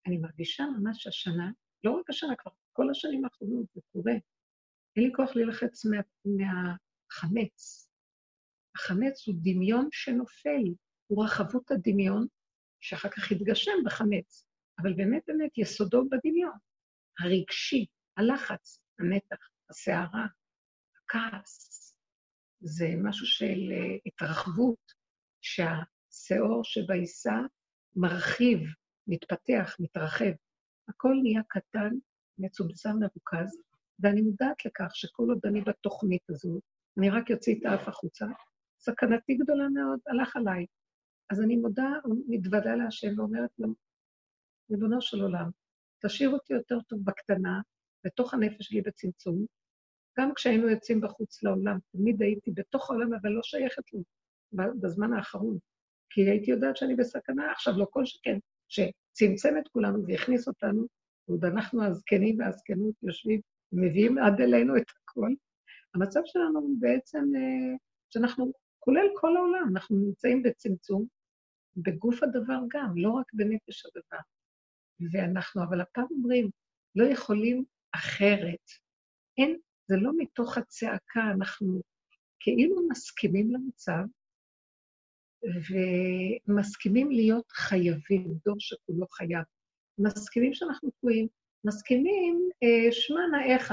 [0.07, 1.51] אני מרגישה ממש השנה,
[1.83, 4.13] לא רק השנה, כבר כל השנים האחרונות, זה קורה.
[4.95, 7.90] אין לי כוח להילחץ מה, מהחמץ.
[8.75, 10.63] החמץ הוא דמיון שנופל,
[11.07, 12.27] הוא רחבות הדמיון,
[12.79, 14.45] שאחר כך יתגשם בחמץ.
[14.81, 16.57] אבל באמת באמת יסודו בדמיון.
[17.19, 17.85] הרגשי,
[18.17, 20.25] הלחץ, המתח, הסערה,
[20.97, 21.95] הכעס,
[22.61, 24.91] זה משהו של אה, התרחבות,
[25.41, 27.35] שהשאור שבעיסה
[27.95, 28.59] מרחיב,
[29.07, 30.31] מתפתח, מתרחב.
[30.87, 31.89] הכל נהיה קטן,
[32.37, 33.61] מצומצם, מרוכז,
[33.99, 36.63] ואני מודעת לכך שכל עוד אני בתוכנית הזאת,
[36.97, 38.25] אני רק אוציא את האף החוצה,
[38.81, 40.65] סכנתי גדולה מאוד, הלך עליי.
[41.29, 41.89] אז אני מודה,
[42.27, 43.67] מתוודה להשם ואומרת לו,
[44.71, 45.49] ריבונו של עולם,
[46.05, 47.61] תשאיר אותי יותר טוב בקטנה,
[48.05, 49.45] בתוך הנפש שלי בצמצום.
[50.19, 54.03] גם כשהיינו יוצאים בחוץ לעולם, תמיד הייתי בתוך העולם, אבל לא שייכת לו,
[54.81, 55.57] בזמן האחרון.
[56.09, 60.87] כי הייתי יודעת שאני בסכנה, עכשיו לא כל שכן, שצמצם את כולנו והכניס אותנו,
[61.27, 63.41] ועוד אנחנו הזקנים והזקנות יושבים
[63.71, 65.35] ומביאים עד אלינו את הכול.
[65.95, 67.77] המצב שלנו הוא בעצם אה,
[68.09, 68.51] שאנחנו,
[68.83, 71.05] כולל כל העולם, אנחנו נמצאים בצמצום,
[71.77, 74.21] בגוף הדבר גם, לא רק בנפש הדבר.
[75.11, 76.49] ואנחנו, אבל הפעם אומרים,
[76.95, 77.63] לא יכולים
[77.95, 78.65] אחרת.
[79.37, 81.81] אין, זה לא מתוך הצעקה, אנחנו
[82.39, 84.03] כאילו מסכימים למצב,
[86.47, 89.43] ומסכימים להיות חייבים, דור שכולו חייב.
[89.97, 91.27] מסכימים שאנחנו תקועים,
[91.65, 93.71] מסכימים, אה, שמע נאיך,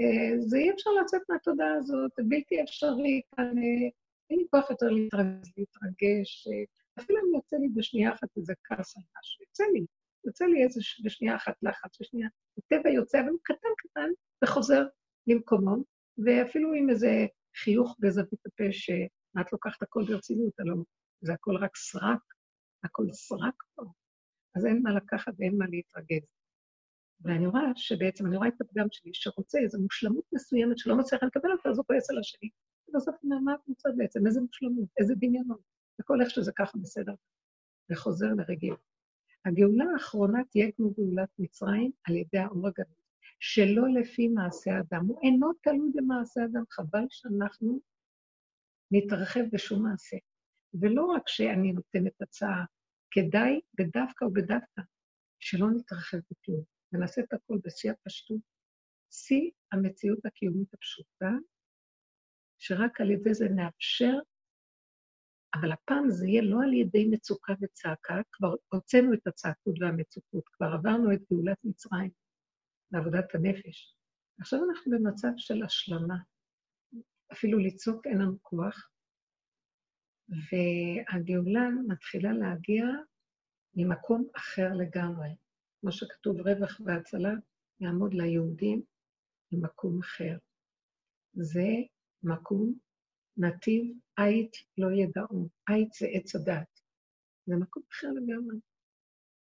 [0.00, 3.88] אה, זה אי אפשר לצאת מהתודעה הזאת, בלתי אפשרי כאן, אה,
[4.30, 8.96] אין לי כוח יותר להתרגש, להתרגש, אה, אפילו אם יוצא לי בשנייה אחת איזה כעס
[8.96, 9.86] על משהו, יוצא לי,
[10.26, 14.10] יוצא לי איזה בשנייה אחת לחץ, בשנייה, הטבע יוצא, אבל הוא קטן קטן
[14.44, 14.86] וחוזר
[15.26, 15.76] למקומו,
[16.24, 20.84] ואפילו עם איזה חיוך בזווית הפה, שמה את לוקחת הכל ברצינות, הלוא
[21.20, 22.20] זה הכל רק סרק,
[22.84, 23.82] הכל סרק פה,
[24.56, 26.26] אז אין מה לקחת ואין מה להתרגז.
[27.20, 31.52] ואני רואה שבעצם, אני רואה את הפגם שלי, שרוצה איזו מושלמות מסוימת שלא מצליחה לקבל
[31.52, 32.50] אותה, אז הוא כועס על השני.
[32.94, 34.26] אומר, מה את רוצה בעצם?
[34.26, 34.88] איזה מושלמות?
[34.98, 35.60] איזה דמיונות?
[36.00, 37.14] וכל איך שזה ככה בסדר,
[37.90, 38.74] וחוזר לרגיל.
[39.44, 43.02] הגאולה האחרונה תהיה כמו גאולת מצרים על ידי האור הגדול,
[43.40, 45.06] שלא לפי מעשה אדם.
[45.06, 47.80] הוא אינו תלוי במעשה אדם, חבל שאנחנו
[48.90, 50.16] נתרחב בשום מעשה.
[50.80, 52.64] ולא רק שאני נותנת הצעה,
[53.10, 54.82] כדאי בדווקא ובדווקא
[55.40, 58.40] שלא נתרחב בכלום, ונעשה את הכול בשיא הפשטות,
[59.10, 61.30] שיא המציאות הקיומית הפשוטה,
[62.58, 64.18] שרק על ידי זה נאפשר
[65.54, 70.66] אבל הפעם זה יהיה לא על ידי מצוקה וצעקה, כבר הוצאנו את הצעקות והמצוקות, כבר
[70.66, 72.10] עברנו את גאולת מצרים
[72.92, 73.94] לעבודת הנפש.
[74.40, 76.16] עכשיו אנחנו במצב של השלמה.
[77.32, 78.90] אפילו לצעוק אין לנו כוח,
[80.28, 82.84] והגאולה מתחילה להגיע
[83.74, 85.28] ממקום אחר לגמרי.
[85.80, 87.32] כמו שכתוב, רווח והצלה
[87.80, 88.82] יעמוד ליהודים
[89.52, 90.38] ממקום אחר.
[91.32, 91.66] זה
[92.22, 92.74] מקום
[93.36, 95.48] נתיב עית לא ידעו.
[95.68, 96.80] עית זה עץ הדת.
[97.46, 98.56] זה מקום אחר לגמרי.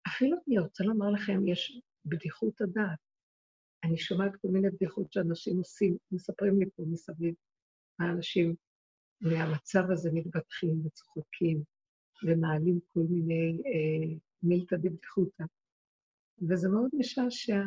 [0.08, 2.98] אפילו אני רוצה לומר לכם, יש בדיחות הדעת.
[3.84, 7.34] אני שומעת כל מיני בדיחות שאנשים עושים, מספרים לי פה מסביב,
[7.98, 8.54] מה אנשים
[9.20, 11.62] מהמצב הזה מתבטחים וצוחקים
[12.22, 15.44] ומעלים כל מיני אה, מילתא דבדיחותא.
[16.48, 17.62] וזה מאוד משעשע.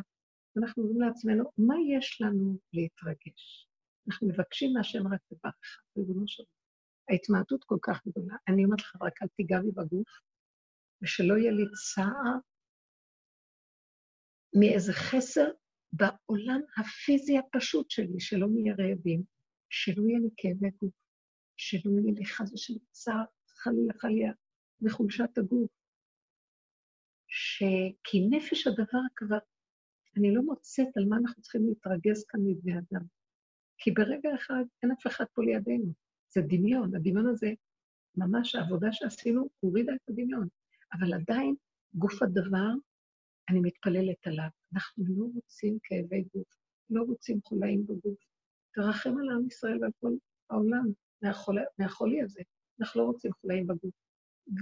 [0.58, 3.69] אנחנו אומרים לעצמנו, מה יש לנו להתרגש?
[4.08, 6.48] אנחנו מבקשים מהשם רק דבר אחד, ריבונו שלנו.
[7.10, 8.36] ההתמעטות כל כך גדולה.
[8.48, 10.10] אני אומרת לך, רק אל תיגע בי בגוף,
[11.02, 12.36] ושלא יהיה לי צער
[14.56, 15.52] מאיזה חסר
[15.94, 19.24] בעולם הפיזי הפשוט שלי, שלא נהיה רעבים,
[19.70, 20.94] שלא יהיה לי כאבי גוף,
[21.58, 24.32] שלא יהיה לי חס ושלום צער, חלילה חלילה,
[24.82, 25.72] מחולשת הגוף.
[27.28, 27.64] ש...
[28.04, 29.38] כי נפש הדבר כבר,
[30.18, 33.19] אני לא מוצאת על מה אנחנו צריכים להתרגז כאן מבני אדם.
[33.80, 35.94] כי ברגע אחד אין אף אחד פה לידינו.
[36.34, 37.54] זה דמיון, הדמיון הזה,
[38.16, 40.48] ממש העבודה שעשינו, הורידה את הדמיון.
[40.94, 41.56] אבל עדיין,
[41.94, 42.70] גוף הדבר,
[43.50, 44.48] אני מתפללת עליו.
[44.74, 46.48] אנחנו לא רוצים כאבי גוף,
[46.90, 48.20] לא רוצים חולאים בגוף.
[48.74, 50.14] תרחם על עם ישראל ועל כל
[50.50, 50.86] העולם
[51.22, 51.60] מהחול...
[51.80, 52.42] מהחולי הזה.
[52.80, 53.94] אנחנו לא רוצים חולאים בגוף.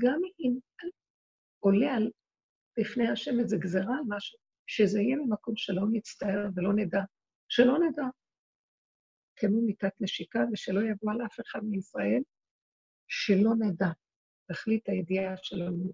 [0.04, 0.60] גם אם
[1.60, 2.12] עולה על
[2.78, 7.02] לפני השם איזה גזרה על משהו, שזה יהיה ממקום שלא נצטער ולא נדע,
[7.50, 8.04] שלא נדע.
[9.38, 12.22] כמו מיטת נשיקה, ושלא יבוא על אף אחד מישראל,
[13.08, 13.90] שלא נדע.
[14.48, 15.94] תכלית הידיעה שלא נדע.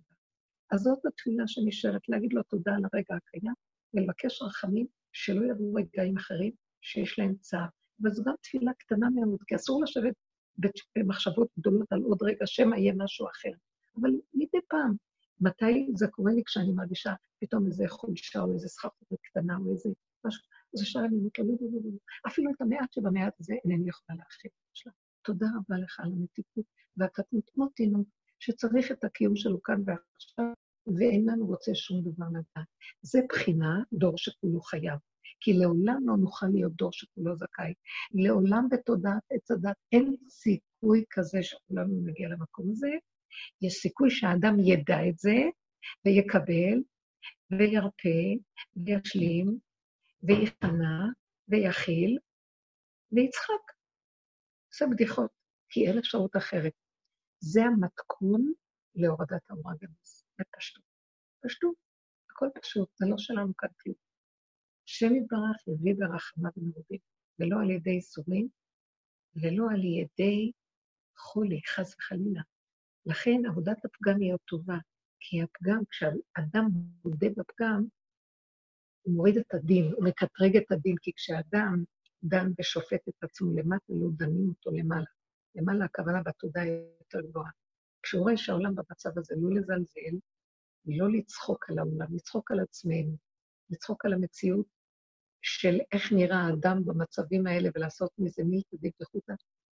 [0.71, 3.53] אז זאת התפילה שנשארת, להגיד לו תודה על הרגע הקיים,
[3.93, 6.51] ולבקש רחמים שלא יבואו רגעים אחרים
[6.81, 7.67] שיש להם צער.
[8.03, 10.13] וזו גם תפילה קטנה מאוד, כי אסור לשבת
[10.97, 13.51] במחשבות גדולות על עוד רגע, שמא יהיה משהו אחר.
[14.01, 14.95] אבל מדי פעם,
[15.41, 19.89] מתי זה קורה לי כשאני מרגישה פתאום איזה חולשה או איזה סחפת קטנה או איזה
[20.25, 20.43] משהו,
[20.97, 24.51] אני אומרת לו, לא, לא, לא, אפילו את המעט שבמעט הזה אינני יכולה להכיל.
[25.25, 26.65] תודה רבה לך על המתיקות
[26.97, 28.07] והקטנות תינוק,
[28.39, 30.53] שצריך את הקיום שלו כאן ועכשיו,
[30.97, 32.67] ואין לנו רוצה שום דבר לדעת.
[33.01, 34.99] זה בחינה דור שכולו חייב.
[35.39, 37.73] כי לעולם לא נוכל להיות דור שכולו זכאי.
[38.13, 42.89] לעולם בתודעת עץ הדת אין סיכוי כזה שכולנו נגיע למקום הזה.
[43.61, 45.35] יש סיכוי שהאדם ידע את זה,
[46.05, 46.83] ויקבל,
[47.51, 48.33] וירפא,
[48.75, 49.57] וישלים,
[50.23, 50.99] ויכנע,
[51.47, 52.17] ויכיל,
[53.11, 53.63] ויצחק.
[54.71, 55.31] עושה בדיחות,
[55.69, 56.73] כי אין אפשרות אחרת.
[57.39, 58.53] זה המתכון
[58.95, 60.83] להורדת האור הגנוז, בפשטות.
[61.45, 61.75] פשטות,
[62.29, 63.95] הכל פשוט, זה לא שלנו כאן כלום.
[64.87, 66.99] השם יתברך יביא ברחמה ומרובים,
[67.39, 68.47] ולא על ידי איסורים,
[69.35, 70.51] ולא על ידי
[71.17, 72.41] חולי, חס וחלילה.
[73.05, 74.77] לכן עבודת הפגם היא עוד טובה,
[75.19, 76.65] כי הפגם, כשאדם
[77.05, 77.83] מודה בפגם,
[79.03, 81.83] הוא מוריד את הדין, הוא מקטרג את הדין, כי כשאדם
[82.23, 85.05] דן ושופט את עצמו למטה, לא דנים אותו למעלה.
[85.55, 87.51] למעלה הכוונה בתודעה יותר גבוהה.
[88.03, 90.17] כשהוא רואה שהעולם במצב הזה, לא לזלזל,
[90.85, 93.17] לא לצחוק על העולם, לצחוק על עצמנו,
[93.69, 94.65] לצחוק על המציאות
[95.41, 99.33] של איך נראה האדם במצבים האלה ולעשות מזה מילתא דבדיחותא,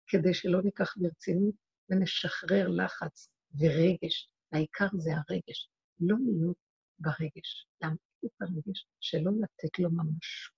[0.07, 1.55] כדי שלא ניקח ברצינות
[1.89, 4.29] ונשחרר לחץ ורגש.
[4.51, 6.57] העיקר זה הרגש, לא להיות
[6.99, 10.51] ברגש, להמתין את הרגש, שלא לתת לו ממש.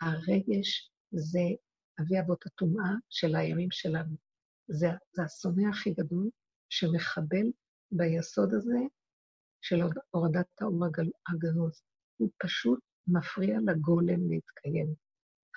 [0.00, 1.40] הרגש זה
[2.00, 4.16] אבי אבות הטומאה של הימים שלנו.
[4.68, 6.30] זה, זה השונא הכי גדול
[6.68, 7.46] שמחבל
[7.92, 8.78] ביסוד הזה
[9.62, 9.76] של
[10.10, 10.84] הורדת האור
[11.28, 11.82] הגנוז.
[12.16, 14.94] הוא פשוט מפריע לגולם להתקיים.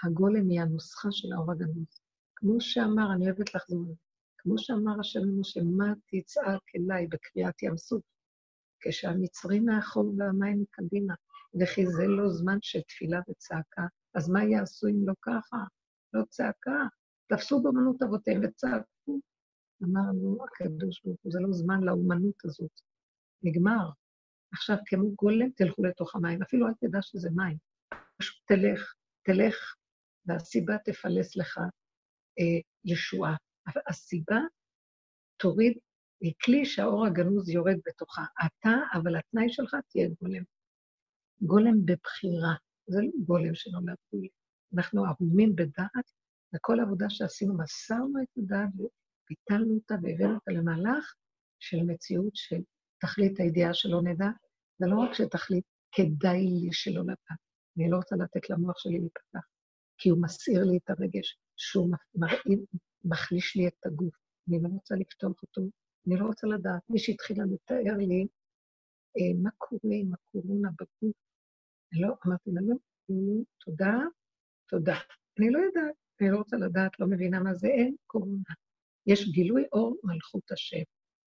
[0.04, 2.02] הגולם היא הנוסחה של האור הגנוז.
[2.36, 3.94] כמו שאמר, אני אוהבת לחזור לזה,
[4.38, 8.04] כמו שאמר השם למשה, מה תצעק אליי בקריאת ים סוף?
[8.80, 11.14] כשהמצרים מאחור והמים מקדימה,
[11.60, 13.82] וכי זה לא זמן של תפילה וצעקה,
[14.16, 15.58] אז מה יעשו אם לא ככה?
[16.14, 16.86] לא צעקה.
[17.28, 19.20] תפסו באמנות אבותיהם וצעקו.
[19.84, 22.82] אמרנו, הקדוש ברוך הוא, זה לא זמן לאומנות הזאת.
[23.44, 23.90] נגמר.
[24.54, 26.42] עכשיו, כמו גולם, תלכו לתוך המים.
[26.42, 27.58] אפילו אל תדע שזה מים.
[28.18, 28.94] פשוט תלך,
[29.26, 29.76] תלך,
[30.26, 31.58] והסיבה תפלס לך
[32.40, 33.36] אה, ישועה.
[33.68, 34.40] אבל הסיבה
[35.38, 35.78] תוריד,
[36.22, 38.26] היא כלי שהאור הגנוז יורד בתוכה.
[38.46, 40.44] אתה, אבל התנאי שלך תהיה גולם.
[41.42, 42.54] גולם בבחירה,
[42.88, 44.28] זה לא גולם שנולד גולם.
[44.76, 46.12] אנחנו ערומים בדעת,
[46.56, 51.14] וכל העבודה שעשינו, מסרנו את הדעת וביטלנו אותה והבאנו אותה למהלך
[51.60, 52.62] של מציאות של
[53.02, 54.30] תכלית הידיעה שלא נדע,
[54.80, 57.34] ולא רק שתכלית, כדאי לי שלא נדע.
[57.78, 59.48] אני לא רוצה לתת למוח שלי להיפתח,
[59.98, 62.60] כי הוא מסעיר לי את הרגש, שהוא מרעיד,
[63.06, 64.16] מחליש לי את הגוף.
[64.50, 65.62] אני לא רוצה לפתוח אותו,
[66.08, 66.82] אני לא רוצה לדעת.
[66.90, 68.28] מי שהתחילה לתאר לי
[69.18, 71.16] אה, מה קורה עם הקורונה בגוף,
[71.92, 72.76] לא, אמרתי לה, לא,
[73.10, 74.00] לא, תודה,
[74.70, 74.96] תודה.
[75.40, 78.54] אני לא יודעת, אני לא רוצה לדעת, לא מבינה מה זה, אין קורונה.
[79.08, 80.82] יש גילוי אור מלכות השם.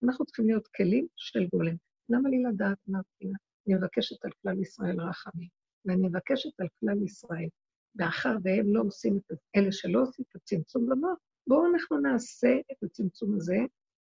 [0.04, 1.76] אנחנו צריכים להיות כלים של גולם.
[2.08, 2.78] למה לי לדעת?
[2.88, 3.36] אמרתי לה,
[3.66, 5.48] אני מבקשת על כלל ישראל רחמים,
[5.84, 7.48] ואני מבקשת על כלל ישראל.
[7.94, 12.82] מאחר והם לא עושים את אלה שלא עושים את הצמצום במוח, בואו אנחנו נעשה את
[12.82, 13.56] הצמצום הזה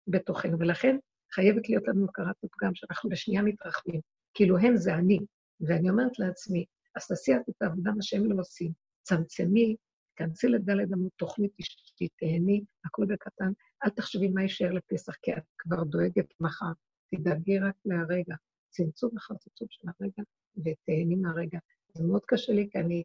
[0.08, 0.96] בתוכנו, ולכן
[1.32, 4.00] חייבת להיות לנו הכרת הפגם שאנחנו בשנייה מתרחבים.
[4.34, 5.18] כאילו הם זה אני,
[5.60, 6.64] ואני אומרת לעצמי,
[6.96, 8.72] אז תעשי את העבודה מה שהם לא עושים.
[9.02, 9.76] צמצמי,
[10.14, 13.52] תכנסי לדלת אמות, תוכנית אשתי, תהני, הכול בקטן,
[13.84, 16.72] אל תחשבי מה יישאר לפסח, כי את כבר דואגת מחר.
[17.14, 18.34] תדאגי רק להרגע.
[18.70, 20.22] צמצום אחר צמצום של הרגע,
[20.56, 21.58] ותהני מהרגע.
[21.94, 23.02] זה מאוד קשה לי, כי אני,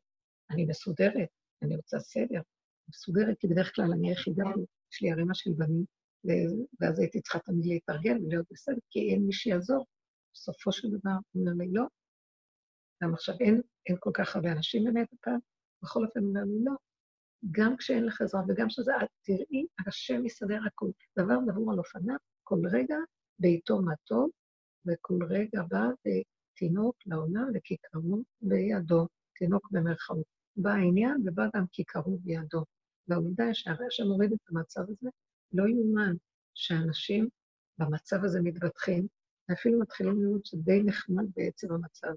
[0.51, 1.29] אני מסודרת,
[1.61, 2.41] אני רוצה סדר.
[2.89, 4.43] מסודרת, כי בדרך כלל אני היחידה,
[4.93, 5.85] יש לי ערימה של בנים,
[6.79, 9.85] ואז הייתי צריכה תמיד להתארגן ולהיות בסדר, כי אין מי שיעזור.
[10.33, 11.83] בסופו של דבר, הוא אומר לי, לא.
[13.03, 15.39] גם עכשיו אין, אין כל כך הרבה אנשים באמת הפעם,
[15.83, 16.73] בכל אופן אומר לי, לא.
[17.51, 18.91] גם כשאין לך עזרה וגם שזה,
[19.21, 20.91] תראי, השם יסדר הכול.
[21.19, 22.95] דבר דבור על אופניו, כל רגע
[23.39, 24.29] בעיתו מה טוב,
[24.85, 25.85] וכל רגע בא
[26.53, 30.25] תינוק לעולם וכיכרו בידו, תינוק במרכאות.
[30.55, 32.63] בא העניין ובא גם כיכרו בידו.
[33.07, 35.09] והעובדה שהרי שמוריד את המצב הזה,
[35.53, 36.15] לא יאומן
[36.53, 37.29] שאנשים
[37.77, 39.07] במצב הזה מתבטחים,
[39.49, 42.13] ואפילו מתחילים לראות שדי נחמד בעצם המצב.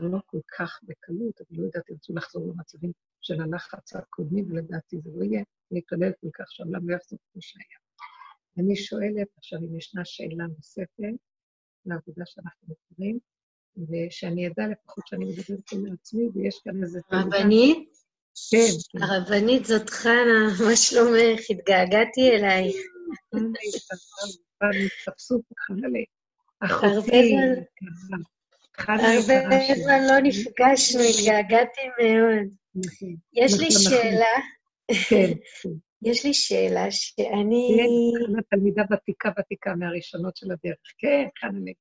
[0.00, 4.96] זה לא כל כך בקלות, אבל לא יודעת, ירצו לחזור למצבים של הלחץ הקודמים, ולדעתי
[5.04, 7.78] זה לא יהיה להתעלל כל כך שהעולם לא יחזור כמו שהיה.
[8.58, 11.16] אני שואלת עכשיו אם ישנה שאלה נוספת
[11.86, 13.18] לעבודה שאנחנו מכירים,
[13.88, 17.00] ושאני אדע לפחות שאני מדברת עם עצמי, ויש כאן איזה...
[17.12, 17.88] רבנית?
[18.50, 18.58] כן.
[18.92, 19.02] כן.
[19.02, 21.40] הרבנית זאת חנה, מה שלומך?
[21.50, 22.76] התגעגעתי אלייך.
[25.04, 25.88] תפסו חנה
[26.60, 27.36] אחותי.
[28.78, 32.48] הרבה זמן לא נפגשנו, התגעגעתי מאוד.
[32.74, 33.14] נכון.
[33.32, 34.34] יש לי שאלה.
[35.08, 35.32] כן.
[36.10, 37.76] יש לי שאלה שאני...
[37.76, 40.78] כן, תלמידה ותיקה ותיקה מהראשונות של הדרך.
[40.98, 41.72] כן, חנה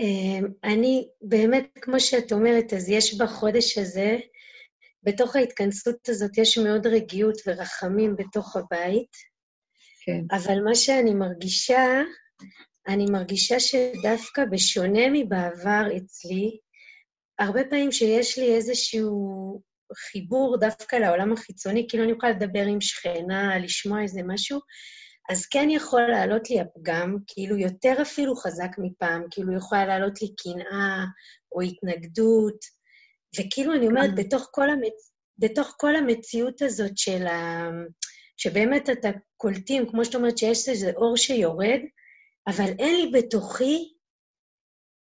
[0.00, 4.18] אמ, אני באמת, כמו שאת אומרת, אז יש בחודש הזה,
[5.02, 9.10] בתוך ההתכנסות הזאת יש מאוד רגיעות ורחמים בתוך הבית.
[10.04, 10.20] כן.
[10.36, 12.02] אבל מה שאני מרגישה,
[12.90, 16.58] אני מרגישה שדווקא בשונה מבעבר אצלי,
[17.38, 19.62] הרבה פעמים שיש לי איזשהו
[19.94, 24.60] חיבור דווקא לעולם החיצוני, כאילו אני יכולה לדבר עם שכנה, לשמוע איזה משהו,
[25.30, 30.28] אז כן יכול לעלות לי הפגם, כאילו יותר אפילו חזק מפעם, כאילו יכולה לעלות לי
[30.36, 31.04] קנאה
[31.52, 32.58] או התנגדות,
[33.38, 34.14] וכאילו אני אומרת, כן.
[34.16, 35.12] בתוך כל, המצ...
[35.38, 37.68] בתוך כל המציאות הזאת של ה...
[38.36, 41.80] שבאמת אתה קולטים, כמו שאת אומרת, שיש איזה אור שיורד,
[42.50, 43.94] אבל אין לי בתוכי,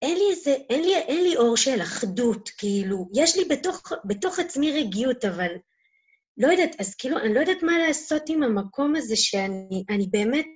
[0.03, 4.39] אין לי איזה, אין לי, אין לי אור של אחדות, כאילו, יש לי בתוך, בתוך
[4.39, 5.51] עצמי רגיעות, אבל
[6.37, 10.47] לא יודעת, אז כאילו, אני לא יודעת מה לעשות עם המקום הזה שאני אני באמת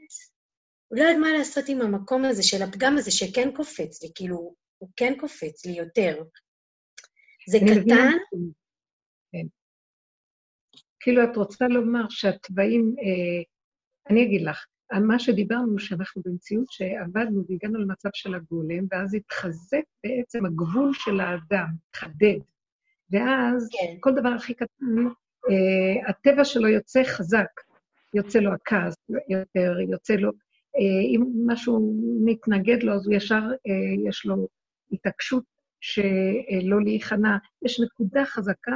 [0.91, 4.91] לא יודעת מה לעשות עם המקום הזה של הפגם הזה שכן קופץ לי, כאילו, הוא
[4.97, 6.23] כן קופץ לי יותר.
[7.49, 8.13] זה קטן?
[9.33, 9.47] כן.
[11.01, 13.43] כאילו, את רוצה לומר שהתוואים, אה,
[14.11, 14.67] אני אגיד לך,
[14.99, 21.67] מה שדיברנו, שאנחנו במציאות שעבדנו והגענו למצב של הגולם, ואז התחזק בעצם הגבול של האדם,
[21.89, 22.39] התחדד.
[23.11, 23.97] ואז כן.
[24.01, 27.51] כל דבר הכי קטן uh, הטבע שלו יוצא חזק,
[28.15, 28.95] יוצא לו הכעס
[29.29, 34.49] יותר, יוצא לו, uh, אם משהו מתנגד לו, אז הוא ישר, uh, יש לו
[34.93, 35.45] התעקשות
[35.81, 37.37] שלא להיכנע.
[37.65, 38.73] יש נקודה חזקה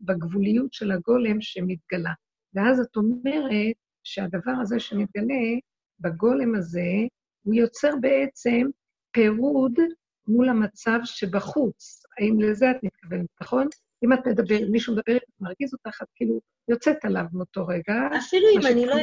[0.00, 2.12] בגבוליות של הגולם שמתגלה.
[2.54, 3.76] ואז את אומרת
[4.08, 5.58] שהדבר הזה שמתגלה
[6.00, 6.90] בגולם הזה,
[7.42, 8.66] הוא יוצר בעצם
[9.12, 9.72] פירוד
[10.26, 12.02] מול המצב שבחוץ.
[12.18, 13.66] האם לזה את מתכוונת, נכון?
[14.04, 17.94] אם את מדברת, מישהו מדבר, מרגיז אותך, את כאילו יוצאת עליו מאותו רגע.
[18.18, 18.94] אפילו אם אני לא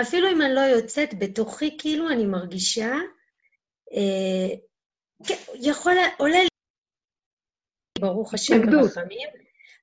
[0.00, 2.92] אפילו אם אני לא יוצאת, בתוכי כאילו אני מרגישה,
[3.92, 4.56] אה,
[5.26, 6.48] כן, יכול, עולה לי,
[8.00, 9.28] ברוך השם ברחמים,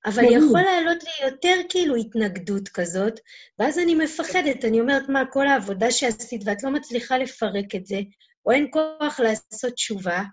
[0.06, 3.20] אבל יכול לעלות לי יותר כאילו התנגדות כזאת,
[3.60, 8.00] ואז אני מפחדת, אני אומרת, מה, כל העבודה שעשית ואת לא מצליחה לפרק את זה,
[8.46, 10.24] או אין כוח לעשות תשובה,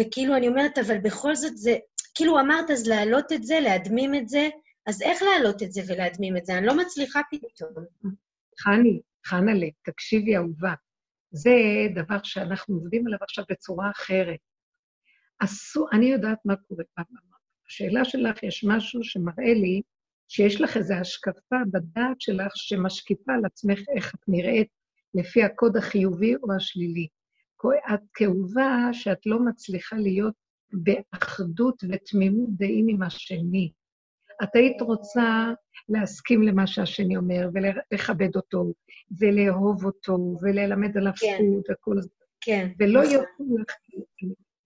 [0.00, 1.76] וכאילו אני אומרת, אבל בכל זאת זה,
[2.14, 4.48] כאילו אמרת אז להעלות את זה, להדמים את זה,
[4.86, 6.58] אז איך להעלות את זה ולהדמים את זה?
[6.58, 7.70] אני לא מצליחה פתאום.
[8.60, 10.74] חני, חנה'לה, תקשיבי אהובה,
[11.30, 11.50] זה
[11.94, 14.38] דבר שאנחנו עובדים עליו עכשיו בצורה אחרת.
[15.38, 16.84] אסור, אני יודעת מה קורה.
[17.72, 19.80] בשאלה שלך יש משהו שמראה לי
[20.28, 24.68] שיש לך איזו השקפה בדעת שלך שמשקיפה על עצמך איך את נראית
[25.14, 27.08] לפי הקוד החיובי או השלילי.
[27.94, 30.34] את כאובה שאת לא מצליחה להיות
[30.72, 33.72] באחדות ותמימות דעים עם השני.
[34.42, 35.52] את היית רוצה
[35.88, 38.72] להסכים למה שהשני אומר, ולכבד אותו,
[39.20, 41.26] ולאהוב אותו, וללמד עליו כן.
[41.26, 42.08] זכות וכל זה.
[42.40, 42.70] כן.
[42.78, 43.14] ולא נכון.
[43.14, 43.74] יוצאו לך,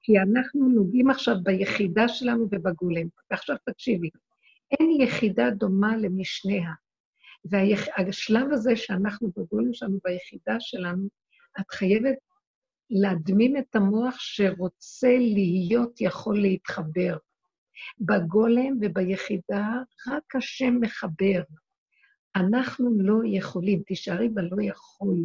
[0.06, 3.06] כי אנחנו נוגעים עכשיו ביחידה שלנו ובגולם.
[3.30, 4.10] ועכשיו תקשיבי,
[4.70, 6.70] אין יחידה דומה למשניה.
[7.44, 11.08] והשלב הזה שאנחנו בגולם שלנו, ביחידה שלנו,
[11.60, 12.16] את חייבת
[12.90, 17.16] להדמים את המוח שרוצה להיות יכול להתחבר.
[18.00, 19.68] בגולם וביחידה
[20.08, 21.42] רק השם מחבר.
[22.36, 25.16] אנחנו לא יכולים, תישארי בלא יכול.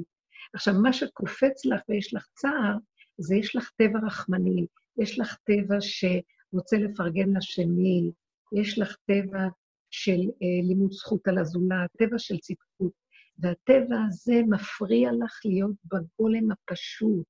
[0.53, 2.77] עכשיו, מה שקופץ לך ויש לך צער,
[3.21, 4.65] זה יש לך טבע רחמני,
[4.97, 8.11] יש לך טבע שרוצה לפרגן לשני,
[8.59, 9.47] יש לך טבע
[9.89, 12.91] של אה, לימוד זכות על הזולת, טבע של צדקות,
[13.39, 17.25] והטבע הזה מפריע לך להיות בגולם הפשוט.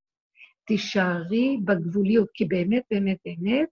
[0.65, 3.69] תישארי בגבוליות, כי באמת, באמת, באמת,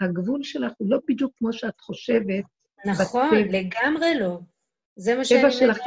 [0.00, 2.44] הגבול שלך הוא לא בדיוק כמו שאת חושבת.
[2.86, 3.58] נכון, בטבע.
[3.58, 4.40] לגמרי לא.
[4.96, 5.58] זה מה שאני מנסה.
[5.58, 5.78] שלך,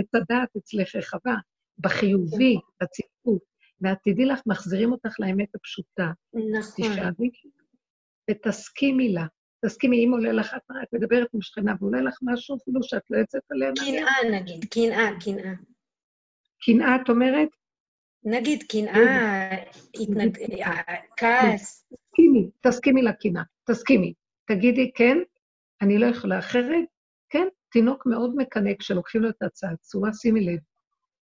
[0.00, 1.34] את הדעת אצלך רחבה,
[1.78, 3.53] בחיובי, בציפות.
[3.84, 6.10] ואת תדעי לך, מחזירים אותך לאמת הפשוטה.
[6.34, 6.72] נכון.
[6.76, 7.30] תישארי
[8.30, 9.26] ותסכימי לה.
[9.66, 13.42] תסכימי, אם עולה לך, את מדברת עם שכנה ועולה לך משהו אפילו שאת לא יוצאת
[13.50, 13.70] עליה.
[13.76, 15.54] קנאה נגיד, קנאה, קנאה.
[16.66, 17.48] קנאה, את אומרת?
[18.24, 19.64] נגיד קנאה,
[21.16, 21.86] כעס.
[21.92, 24.14] תסכימי, תסכימי לקנאה, תסכימי.
[24.46, 25.18] תגידי, כן,
[25.82, 26.84] אני לא יכולה אחרת,
[27.30, 30.58] כן, תינוק מאוד מקנא כשלוקחים לו את הצעצוע, שימי לב.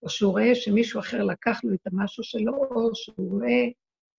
[0.02, 3.68] או שהוא רואה שמישהו אחר לקח לו את המשהו שלו, או שהוא רואה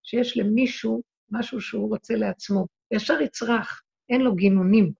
[0.02, 2.66] שיש למישהו משהו שהוא רוצה לעצמו.
[2.90, 4.92] ישר יצרח, אין לו גינונים.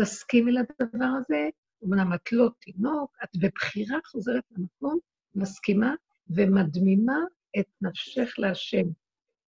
[0.00, 1.48] תסכימי לדבר הזה,
[1.84, 4.98] אמנם את לא תינוק, את בבחירה חוזרת למקום,
[5.34, 5.94] מסכימה
[6.30, 7.18] ומדמימה
[7.58, 8.86] את נפשך להשם.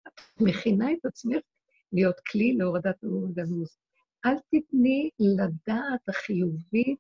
[0.07, 1.41] את מכינה את עצמך
[1.93, 3.77] להיות כלי להורדת האורגנוז.
[4.25, 6.99] אל תתני לדעת החיובית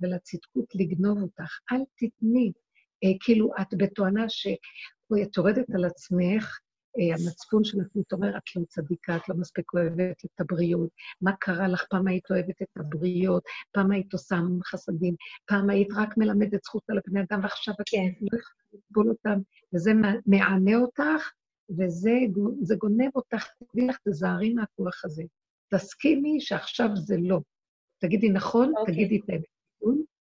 [0.00, 1.58] ולצדקות לגנוב אותך.
[1.72, 2.52] אל תתני.
[3.04, 6.58] אה, כאילו, את בתואנה שאת יורדת על עצמך,
[6.98, 10.90] אה, המצפון שלך מתעורר, את לא צדיקה, את לא מספיק אוהבת את הבריות.
[11.20, 11.84] מה קרה לך?
[11.90, 13.42] פעם היית אוהבת את הבריות,
[13.72, 14.36] פעם היית עושה
[14.66, 15.14] חסדים,
[15.46, 18.08] פעם היית רק מלמדת זכות על הבני אדם, ועכשיו את כן.
[18.20, 19.38] לא יכולה לסבול אותם,
[19.74, 19.92] וזה
[20.26, 21.30] מענה אותך,
[21.78, 22.12] וזה
[22.78, 25.22] גונב אותך, תגידי לך, תזהרי מהכוח הזה.
[25.74, 27.40] תסכימי שעכשיו זה לא.
[27.98, 28.80] תגידי נכון, okay.
[28.80, 28.94] אוקיי.
[28.94, 29.44] תגידי את האמת.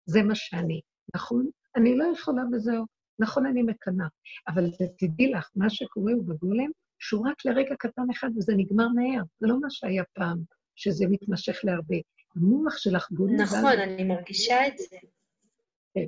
[0.07, 0.81] זה מה שאני.
[1.15, 1.51] נכון?
[1.77, 2.85] אני לא יכולה וזהו.
[3.19, 4.07] נכון, אני מקנאה.
[4.49, 9.23] אבל תדעי לך, מה שקורה הוא בגולם, שהוא רק לרגע קטן אחד וזה נגמר מהר.
[9.41, 10.39] זה לא מה שהיה פעם,
[10.77, 11.97] שזה מתמשך להרבה.
[12.37, 13.41] המוח שלך גולם.
[13.41, 13.79] נכון, ואז...
[13.79, 14.97] אני מרגישה את זה.
[15.95, 16.07] כן.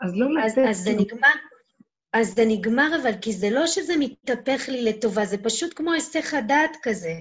[0.00, 0.58] אז לא לתת...
[0.70, 1.28] אז זה נגמר.
[2.12, 6.34] אז זה נגמר, אבל כי זה לא שזה מתהפך לי לטובה, זה פשוט כמו היסח
[6.34, 7.14] הדעת כזה.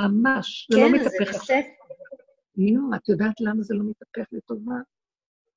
[0.00, 1.38] ממש, זה לא כן, מתהפך.
[1.46, 1.62] כן,
[2.54, 4.74] זה לא, את יודעת למה זה לא מתהפך לטובה?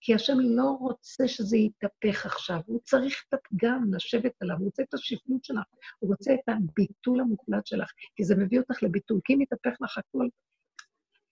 [0.05, 4.83] כי השם לא רוצה שזה יתהפך עכשיו, הוא צריך את הפגם, לשבת עליו, הוא רוצה
[4.83, 5.65] את השפלות שלך,
[5.99, 9.19] הוא רוצה את הביטול המוחלט שלך, כי זה מביא אותך לביטול.
[9.23, 10.27] כי אם יתהפך לך הכל,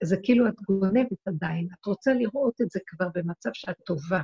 [0.03, 4.21] זה כאילו את גונבת עדיין, את רוצה לראות את זה כבר במצב שאת טובה.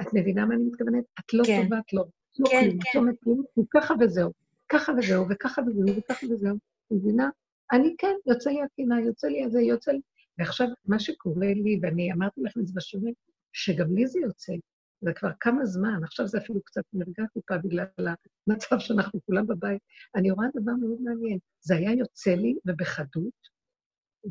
[0.00, 1.04] את מבינה מה אני מתכוונת?
[1.20, 1.62] את לא כן.
[1.62, 2.04] טובה, את לא...
[2.38, 3.10] לא כן, כלום, כן.
[3.10, 4.32] את אומרת, ככה וזהו,
[4.68, 6.56] ככה וזהו, וככה וזהו, וככה וזהו.
[6.90, 7.28] מבינה?
[7.72, 10.00] אני כן, יוצא לי הקינה, יוצא לי הזה, יוצא לי...
[10.38, 13.14] ועכשיו, מה שקורה לי, ואני אמרתי לכם את זה בשיעורים,
[13.58, 14.52] שגם לי זה יוצא,
[15.00, 19.82] זה כבר כמה זמן, עכשיו זה אפילו קצת נרגע טיפה בגלל המצב שאנחנו כולם בבית.
[20.16, 23.48] אני רואה דבר מאוד מעניין, זה היה יוצא לי ובחדות,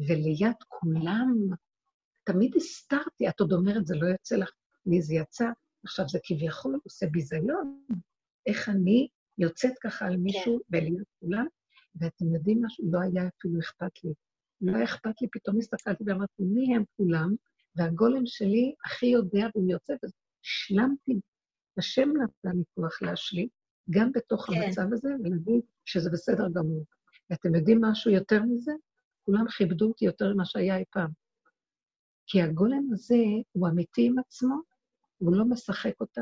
[0.08, 1.36] וליד כולם,
[2.24, 4.52] תמיד הסתרתי, את עוד אומרת, זה לא יוצא לך,
[4.86, 5.46] לי זה יצא,
[5.84, 7.84] עכשיו זה כביכול עושה ביזיון.
[8.46, 9.08] איך אני
[9.38, 10.78] יוצאת ככה על מישהו כן.
[10.78, 11.46] וליד כולם,
[11.96, 12.92] ואתם יודעים משהו?
[12.92, 14.14] לא היה אפילו אכפת לי.
[14.62, 17.36] לא היה אכפת לי, פתאום הסתכלתי ואמרתי, מי הם כולם?
[17.78, 21.20] והגולם שלי הכי יודע והוא יוצא, והשלמתי.
[21.78, 23.48] השם נתן לי כוח להשלים,
[23.90, 24.62] גם בתוך כן.
[24.62, 26.86] המצב הזה, ולהגיד שזה בסדר גמור.
[27.30, 28.72] ואתם יודעים משהו יותר מזה?
[29.26, 31.12] כולם כיבדו אותי יותר ממה שהיה אי פעם.
[32.28, 34.56] כי הגולם הזה הוא אמיתי עם עצמו,
[35.18, 36.22] הוא לא משחק אותה,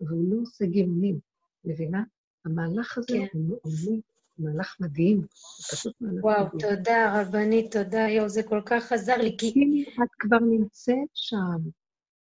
[0.00, 1.18] והוא לא עושה גאונים,
[1.64, 2.02] מבינה?
[2.44, 3.26] המהלך הזה כן.
[3.32, 4.00] הוא מעולה,
[4.38, 5.26] מהלך מדהים,
[5.70, 6.58] פשוט מהלך וואו, מדהים.
[6.60, 9.84] וואו, תודה, רבנית, תודה, יואו, זה כל כך עזר לי, כי...
[10.02, 11.70] את כבר נמצאת שם.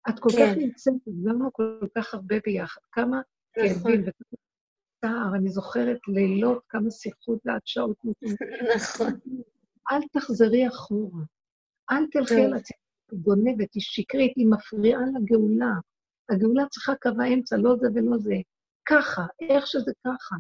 [0.09, 0.51] את כל כן.
[0.51, 2.81] כך נמצאת, עזרנו כל כך הרבה ביחד.
[2.93, 3.21] כמה
[3.53, 4.39] כאבים וכמה
[5.01, 7.97] צער, אני זוכרת לילות, כמה שיחות ועד שעות.
[8.77, 9.13] נכון.
[9.93, 11.25] אל תחזרי אחורה.
[11.91, 12.77] אל תלכי על עצמך,
[13.11, 15.73] היא גונבת, היא שקרית, היא מפריעה לגאולה.
[16.31, 18.35] הגאולה צריכה קו האמצע, לא זה ולא זה.
[18.89, 20.37] ככה, איך שזה ככה.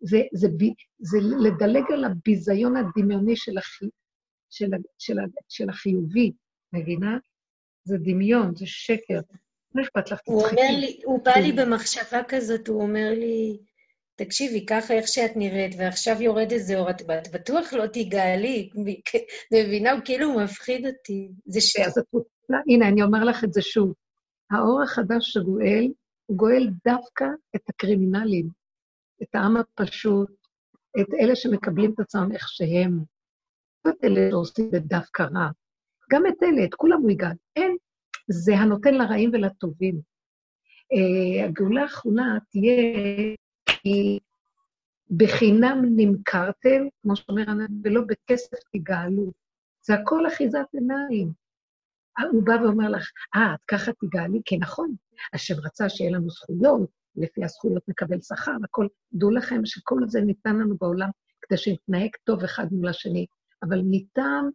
[0.00, 0.66] זה, זה, זה,
[0.98, 3.86] זה לדלג על הביזיון הדמיוני של, החי,
[4.50, 5.16] של, של,
[5.48, 6.32] של החיובי,
[6.72, 7.18] מבינה?
[7.84, 9.20] זה דמיון, זה שקר.
[9.74, 10.20] מה אכפת לך?
[10.24, 13.58] הוא אומר לי, הוא בא לי במחשבה כזאת, הוא אומר לי,
[14.16, 18.70] תקשיבי, ככה איך שאת נראית, ועכשיו יורד איזה אור, את בטוח לא תיגאלי.
[19.52, 19.92] מבינה?
[19.92, 21.28] הוא כאילו מפחיד אותי.
[21.46, 21.76] זה ש...
[21.76, 23.92] אז את רוצה, הנה, אני אומר לך את זה שוב.
[24.50, 25.88] האור החדש שגואל,
[26.26, 27.24] הוא גואל דווקא
[27.56, 28.48] את הקרימינלים,
[29.22, 30.30] את העם הפשוט,
[31.00, 32.98] את אלה שמקבלים את עצמם איך שהם,
[33.88, 35.50] את אלה שעושים את דווקא רע.
[36.10, 37.32] גם את אלה, את כולם הוא יגאל.
[37.56, 37.76] אין,
[38.30, 40.00] זה הנותן לרעים ולטובים.
[40.94, 42.82] Uh, הגאולה האחרונה תהיה,
[43.66, 44.18] כי
[45.10, 49.32] בחינם נמכרתם, כמו שאומר הנביא, ולא בכסף תגאלו.
[49.86, 51.32] זה הכל אחיזת עיניים.
[52.32, 54.40] הוא בא ואומר לך, אה, את ככה תגאלי?
[54.44, 54.94] כי נכון,
[55.32, 56.90] השם רצה שיהיה לנו זכויות,
[57.20, 58.86] לפי הזכויות נקבל שכר, הכל.
[59.12, 61.08] דעו לכם שכל זה ניתן לנו בעולם
[61.42, 63.26] כדי שנתנהג טוב אחד מול השני,
[63.62, 64.50] אבל מטעם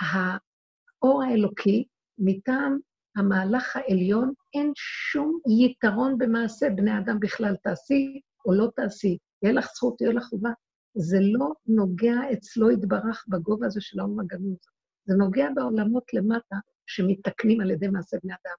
[0.00, 1.84] האור האלוקי,
[2.18, 2.78] מטעם
[3.16, 7.56] המהלך העליון, אין שום יתרון במעשה בני אדם בכלל.
[7.62, 10.50] תעשי או לא תעשי, יהיה לך זכות, יהיה לך חובה.
[10.94, 14.58] זה לא נוגע אצלו יתברך בגובה הזה של האור הגנוז.
[15.04, 16.56] זה נוגע בעולמות למטה
[16.86, 18.56] שמתקנים על ידי מעשה בני אדם,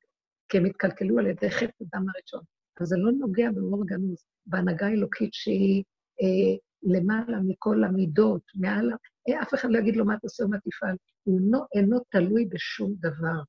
[0.49, 2.57] כי הם התקלקלו על ידי חטא אדם הראשון.
[2.82, 5.84] אז זה לא נוגע באור הגנוז, בהנהגה האלוקית שהיא
[6.21, 8.91] אה, למעלה מכל המידות, מעל...
[9.30, 10.95] אה, אף אחד לא יגיד לו מה תעשה ומה תפעל.
[11.23, 13.41] הוא לא, אינו תלוי בשום דבר.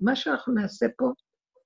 [0.00, 1.12] מה שאנחנו נעשה פה,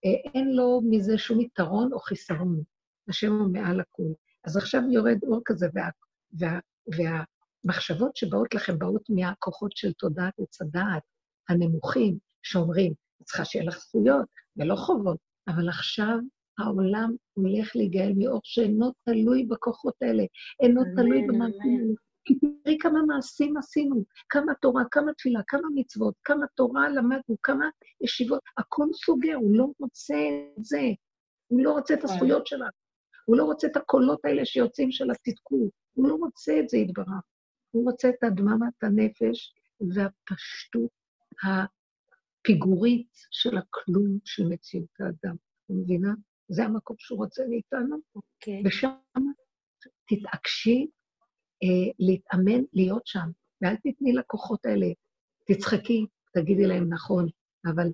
[0.05, 2.63] אה, אין לו מזה שום יתרון או חיסרון.
[3.09, 4.13] השם הוא מעל הכול.
[4.45, 5.89] אז עכשיו יורד אור כזה, וה,
[6.39, 6.59] וה,
[6.97, 11.03] והמחשבות שבאות לכם באות מהכוחות של תודעת עץ הדעת,
[11.49, 12.93] הנמוכים, שאומרים,
[13.25, 16.19] צריכה שיהיה לך זכויות ולא חובות, אבל עכשיו
[16.61, 20.25] העולם הולך להיגאל מאור שאינו תלוי בכוחות האלה,
[20.63, 21.95] אינו תלוי במעשים.
[22.25, 27.69] כי תראי כמה מעשים עשינו, כמה תורה, כמה תפילה, כמה מצוות, כמה תורה למדנו, כמה
[28.01, 30.15] ישיבות, הכל סוגר, הוא לא רוצה
[30.59, 30.81] את זה,
[31.47, 32.71] הוא לא רוצה את הזכויות שלנו,
[33.25, 37.09] הוא לא רוצה את הקולות האלה שיוצאים של התתקות, הוא לא רוצה את זה, יתברך.
[37.71, 39.55] הוא רוצה את הדממת הנפש
[39.95, 40.91] והפשטות
[42.43, 45.35] הפיגורית של הכלום של מציאות האדם.
[45.35, 46.15] את מבינה?
[46.51, 47.97] זה המקום שהוא רוצה מאיתנו.
[47.97, 48.17] Okay.
[48.17, 48.63] אוקיי.
[48.67, 48.91] ושם
[50.09, 50.87] תתעקשי
[51.63, 53.31] אה, להתאמן להיות שם,
[53.63, 54.87] ואל תתני לכוחות האלה.
[55.47, 57.27] תצחקי, תגידי להם נכון,
[57.67, 57.89] אבל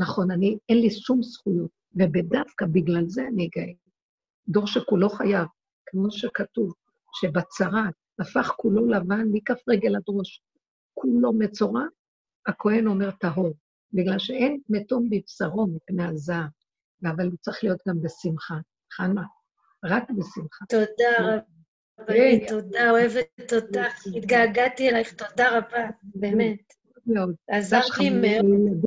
[0.00, 3.72] נכון, אני, אין לי שום זכויות, ובדווקא בגלל זה אני אגאה.
[4.48, 5.46] דור שכולו חייב,
[5.86, 6.72] כמו שכתוב,
[7.14, 7.88] שבצרה
[8.20, 10.42] הפך כולו לבן מכף רגל עד ראש,
[10.94, 11.82] כולו מצורע,
[12.46, 13.54] הכהן אומר טהור,
[13.92, 16.48] בגלל שאין מתום בבשרו מפני הזעם.
[17.06, 18.54] אבל הוא צריך להיות גם בשמחה.
[18.92, 19.22] חנה,
[19.84, 20.64] רק בשמחה.
[20.68, 21.42] תודה
[21.98, 26.74] רבה, תודה, אוהבת אותך, התגעגעתי אלייך, תודה רבה, באמת.
[27.06, 27.34] מאוד.
[27.48, 28.84] עזרת לי מאוד.